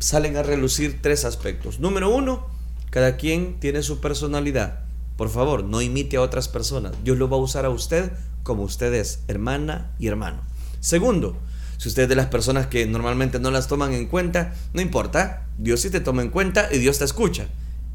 salen 0.00 0.36
a 0.36 0.42
relucir 0.42 1.00
tres 1.00 1.24
aspectos. 1.24 1.80
Número 1.80 2.14
uno, 2.14 2.46
cada 2.90 3.16
quien 3.16 3.58
tiene 3.58 3.82
su 3.82 4.00
personalidad. 4.00 4.80
Por 5.16 5.30
favor, 5.30 5.64
no 5.64 5.80
imite 5.80 6.18
a 6.18 6.20
otras 6.20 6.48
personas. 6.48 6.92
Dios 7.02 7.16
lo 7.16 7.30
va 7.30 7.38
a 7.38 7.40
usar 7.40 7.64
a 7.64 7.70
usted 7.70 8.12
como 8.42 8.64
usted 8.64 8.92
es, 8.92 9.20
hermana 9.28 9.92
y 9.98 10.08
hermano. 10.08 10.42
Segundo, 10.80 11.36
si 11.78 11.88
usted 11.88 12.02
es 12.02 12.08
de 12.10 12.16
las 12.16 12.26
personas 12.26 12.66
que 12.66 12.86
normalmente 12.86 13.40
no 13.40 13.50
las 13.50 13.66
toman 13.66 13.94
en 13.94 14.06
cuenta, 14.08 14.54
no 14.74 14.82
importa. 14.82 15.46
Dios 15.56 15.80
sí 15.80 15.88
te 15.88 16.00
toma 16.00 16.20
en 16.20 16.28
cuenta 16.28 16.68
y 16.70 16.78
Dios 16.78 16.98
te 16.98 17.04
escucha. 17.04 17.46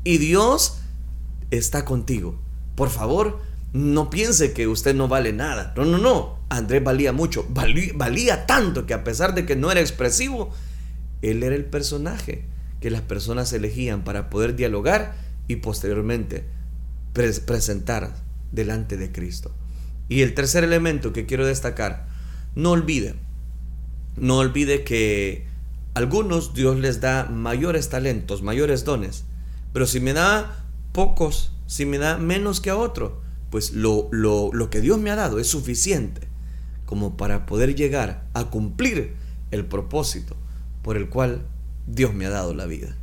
Y 0.03 0.17
Dios 0.17 0.77
está 1.51 1.85
contigo. 1.85 2.39
Por 2.75 2.89
favor, 2.89 3.41
no 3.75 4.09
piense 4.09 4.53
que 4.53 4.69
usted 4.69 4.95
no 4.95 5.09
vale 5.09 5.33
nada. 5.33 5.73
No, 5.75 5.83
no, 5.83 5.97
no. 5.97 6.39
Andrés 6.47 6.81
valía 6.81 7.11
mucho. 7.11 7.45
valía 7.49 8.45
tanto 8.45 8.85
que 8.85 8.93
a 8.93 9.03
pesar 9.03 9.35
de 9.35 9.45
que 9.45 9.57
no 9.57 9.69
era 9.69 9.81
expresivo, 9.81 10.53
él 11.21 11.43
era 11.43 11.55
el 11.55 11.65
personaje 11.65 12.45
que 12.79 12.89
las 12.89 13.01
personas 13.01 13.51
elegían 13.51 14.05
para 14.05 14.29
poder 14.29 14.55
dialogar 14.55 15.15
y 15.49 15.57
posteriormente 15.57 16.45
presentar 17.11 18.15
delante 18.53 18.95
de 18.95 19.11
Cristo. 19.11 19.51
Y 20.07 20.21
el 20.21 20.35
tercer 20.35 20.63
elemento 20.63 21.11
que 21.11 21.25
quiero 21.25 21.45
destacar, 21.45 22.07
no 22.55 22.71
olvide, 22.71 23.15
no 24.15 24.37
olvide 24.37 24.85
que 24.85 25.47
algunos 25.95 26.53
Dios 26.53 26.77
les 26.77 27.01
da 27.01 27.25
mayores 27.25 27.89
talentos, 27.89 28.41
mayores 28.41 28.85
dones, 28.85 29.25
pero 29.73 29.85
si 29.85 29.99
me 29.99 30.13
da 30.13 30.63
pocos, 30.93 31.51
si 31.67 31.85
me 31.85 31.97
da 31.97 32.17
menos 32.17 32.61
que 32.61 32.69
a 32.69 32.77
otro, 32.77 33.24
pues 33.55 33.71
lo, 33.71 34.09
lo, 34.11 34.49
lo 34.51 34.69
que 34.69 34.81
Dios 34.81 34.99
me 34.99 35.11
ha 35.11 35.15
dado 35.15 35.39
es 35.39 35.47
suficiente 35.47 36.27
como 36.85 37.15
para 37.15 37.45
poder 37.45 37.73
llegar 37.73 38.27
a 38.33 38.49
cumplir 38.49 39.13
el 39.49 39.65
propósito 39.65 40.35
por 40.81 40.97
el 40.97 41.07
cual 41.07 41.47
Dios 41.87 42.13
me 42.13 42.25
ha 42.25 42.29
dado 42.29 42.53
la 42.53 42.65
vida. 42.65 42.97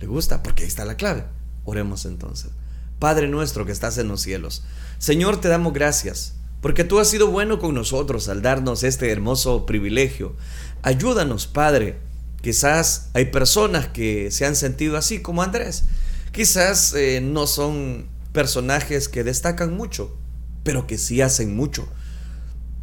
¿Le 0.00 0.06
gusta? 0.06 0.42
Porque 0.42 0.62
ahí 0.62 0.66
está 0.66 0.86
la 0.86 0.96
clave. 0.96 1.24
Oremos 1.66 2.06
entonces. 2.06 2.52
Padre 2.98 3.28
nuestro 3.28 3.66
que 3.66 3.72
estás 3.72 3.98
en 3.98 4.08
los 4.08 4.22
cielos. 4.22 4.64
Señor, 4.96 5.42
te 5.42 5.48
damos 5.48 5.74
gracias, 5.74 6.36
porque 6.62 6.84
tú 6.84 7.00
has 7.00 7.10
sido 7.10 7.26
bueno 7.26 7.58
con 7.58 7.74
nosotros 7.74 8.30
al 8.30 8.40
darnos 8.40 8.84
este 8.84 9.12
hermoso 9.12 9.66
privilegio. 9.66 10.36
Ayúdanos, 10.80 11.46
Padre. 11.46 11.98
Quizás 12.40 13.10
hay 13.12 13.26
personas 13.26 13.88
que 13.88 14.30
se 14.30 14.46
han 14.46 14.56
sentido 14.56 14.96
así 14.96 15.20
como 15.20 15.42
Andrés. 15.42 15.84
Quizás 16.32 16.94
eh, 16.94 17.20
no 17.20 17.46
son 17.46 18.16
personajes 18.38 19.08
que 19.08 19.24
destacan 19.24 19.76
mucho, 19.76 20.16
pero 20.62 20.86
que 20.86 20.96
sí 20.96 21.20
hacen 21.20 21.56
mucho. 21.56 21.88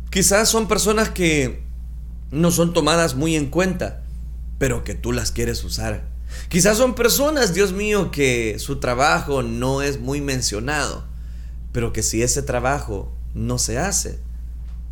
Quizás 0.09 0.49
son 0.49 0.67
personas 0.67 1.07
que 1.11 1.63
no 2.29 2.51
son 2.51 2.73
tomadas 2.73 3.15
muy 3.15 3.37
en 3.37 3.45
cuenta, 3.45 4.03
pero 4.57 4.83
que 4.83 4.95
tú 4.95 5.13
las 5.13 5.31
quieres 5.31 5.63
usar. 5.63 6.09
Quizás 6.49 6.75
son 6.75 6.93
personas, 6.93 7.53
Dios 7.53 7.71
mío, 7.71 8.11
que 8.11 8.59
su 8.59 8.81
trabajo 8.81 9.43
no 9.43 9.81
es 9.81 9.97
muy 9.97 10.19
mencionado, 10.19 11.05
pero 11.71 11.93
que 11.93 12.03
si 12.03 12.21
ese 12.21 12.41
trabajo 12.41 13.15
no 13.33 13.57
se 13.57 13.79
hace, 13.79 14.19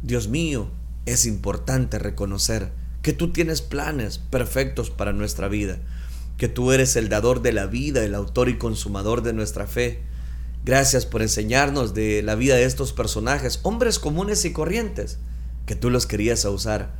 Dios 0.01 0.29
mío, 0.29 0.69
es 1.05 1.25
importante 1.25 1.99
reconocer 1.99 2.71
que 3.01 3.11
tú 3.11 3.33
tienes 3.33 3.61
planes 3.61 4.17
perfectos 4.17 4.91
para 4.91 5.11
nuestra 5.11 5.49
vida, 5.49 5.79
que 6.37 6.47
tú 6.47 6.71
eres 6.71 6.95
el 6.95 7.09
dador 7.09 7.41
de 7.41 7.51
la 7.51 7.65
vida, 7.65 8.05
el 8.05 8.15
autor 8.15 8.47
y 8.47 8.57
consumador 8.57 9.23
de 9.23 9.33
nuestra 9.33 9.67
fe. 9.67 10.12
Gracias 10.65 11.05
por 11.05 11.21
enseñarnos 11.21 11.93
de 11.93 12.21
la 12.23 12.35
vida 12.35 12.55
de 12.55 12.63
estos 12.63 12.93
personajes, 12.93 13.59
hombres 13.63 13.99
comunes 13.99 14.45
y 14.45 14.53
corrientes, 14.53 15.17
que 15.65 15.75
tú 15.75 15.89
los 15.89 16.07
querías 16.07 16.45
usar. 16.45 16.93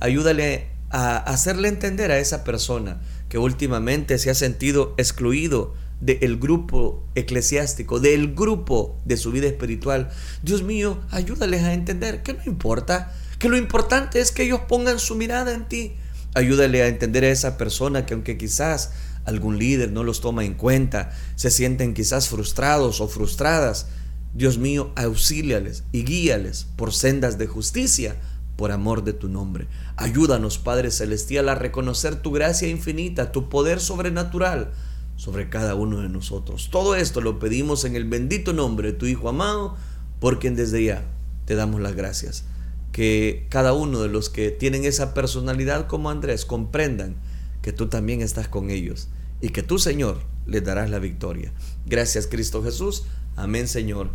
Ayúdale 0.00 0.70
a 0.88 1.18
hacerle 1.18 1.68
entender 1.68 2.10
a 2.10 2.18
esa 2.18 2.42
persona 2.42 3.02
que 3.28 3.36
últimamente 3.36 4.18
se 4.18 4.30
ha 4.30 4.34
sentido 4.34 4.94
excluido 4.96 5.74
del 6.00 6.38
grupo 6.38 7.04
eclesiástico, 7.14 8.00
del 8.00 8.34
grupo 8.34 8.98
de 9.04 9.18
su 9.18 9.30
vida 9.30 9.46
espiritual. 9.46 10.10
Dios 10.42 10.62
mío, 10.62 10.98
ayúdales 11.10 11.62
a 11.64 11.74
entender 11.74 12.22
que 12.22 12.32
no 12.32 12.42
importa, 12.46 13.12
que 13.38 13.50
lo 13.50 13.58
importante 13.58 14.20
es 14.20 14.32
que 14.32 14.44
ellos 14.44 14.60
pongan 14.68 14.98
su 14.98 15.16
mirada 15.16 15.54
en 15.54 15.68
ti. 15.68 15.96
Ayúdale 16.34 16.82
a 16.82 16.88
entender 16.88 17.24
a 17.24 17.28
esa 17.30 17.58
persona 17.58 18.06
que 18.06 18.14
aunque 18.14 18.38
quizás 18.38 18.92
algún 19.24 19.58
líder 19.58 19.92
no 19.92 20.04
los 20.04 20.20
toma 20.20 20.44
en 20.44 20.54
cuenta, 20.54 21.12
se 21.36 21.50
sienten 21.50 21.94
quizás 21.94 22.28
frustrados 22.28 23.00
o 23.00 23.08
frustradas, 23.08 23.86
Dios 24.34 24.58
mío, 24.58 24.92
auxíliales 24.96 25.84
y 25.92 26.04
guíales 26.04 26.66
por 26.76 26.92
sendas 26.92 27.38
de 27.38 27.46
justicia 27.46 28.16
por 28.56 28.72
amor 28.72 29.04
de 29.04 29.12
tu 29.12 29.28
nombre. 29.28 29.66
Ayúdanos, 29.96 30.58
Padre 30.58 30.90
Celestial, 30.90 31.48
a 31.48 31.54
reconocer 31.54 32.16
tu 32.16 32.32
gracia 32.32 32.68
infinita, 32.68 33.32
tu 33.32 33.48
poder 33.48 33.80
sobrenatural 33.80 34.72
sobre 35.16 35.48
cada 35.48 35.74
uno 35.74 36.00
de 36.00 36.08
nosotros. 36.08 36.68
Todo 36.70 36.94
esto 36.94 37.20
lo 37.20 37.38
pedimos 37.38 37.84
en 37.84 37.96
el 37.96 38.04
bendito 38.04 38.52
nombre 38.52 38.92
de 38.92 38.98
tu 38.98 39.06
Hijo 39.06 39.28
amado, 39.28 39.76
por 40.20 40.38
quien 40.38 40.54
desde 40.54 40.84
ya 40.84 41.04
te 41.44 41.54
damos 41.54 41.80
las 41.80 41.94
gracias. 41.94 42.44
Que 42.92 43.46
cada 43.48 43.72
uno 43.72 44.00
de 44.00 44.08
los 44.08 44.28
que 44.28 44.50
tienen 44.50 44.84
esa 44.84 45.14
personalidad 45.14 45.86
como 45.86 46.10
Andrés 46.10 46.44
comprendan 46.44 47.16
que 47.62 47.72
tú 47.72 47.88
también 47.88 48.20
estás 48.20 48.48
con 48.48 48.70
ellos 48.70 49.08
y 49.40 49.48
que 49.50 49.62
tú, 49.62 49.78
Señor, 49.78 50.22
les 50.46 50.64
darás 50.64 50.90
la 50.90 50.98
victoria. 50.98 51.52
Gracias, 51.86 52.26
Cristo 52.26 52.62
Jesús. 52.62 53.04
Amén, 53.36 53.68
Señor, 53.68 54.10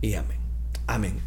y 0.00 0.14
amén. 0.14 0.38
Amén. 0.86 1.20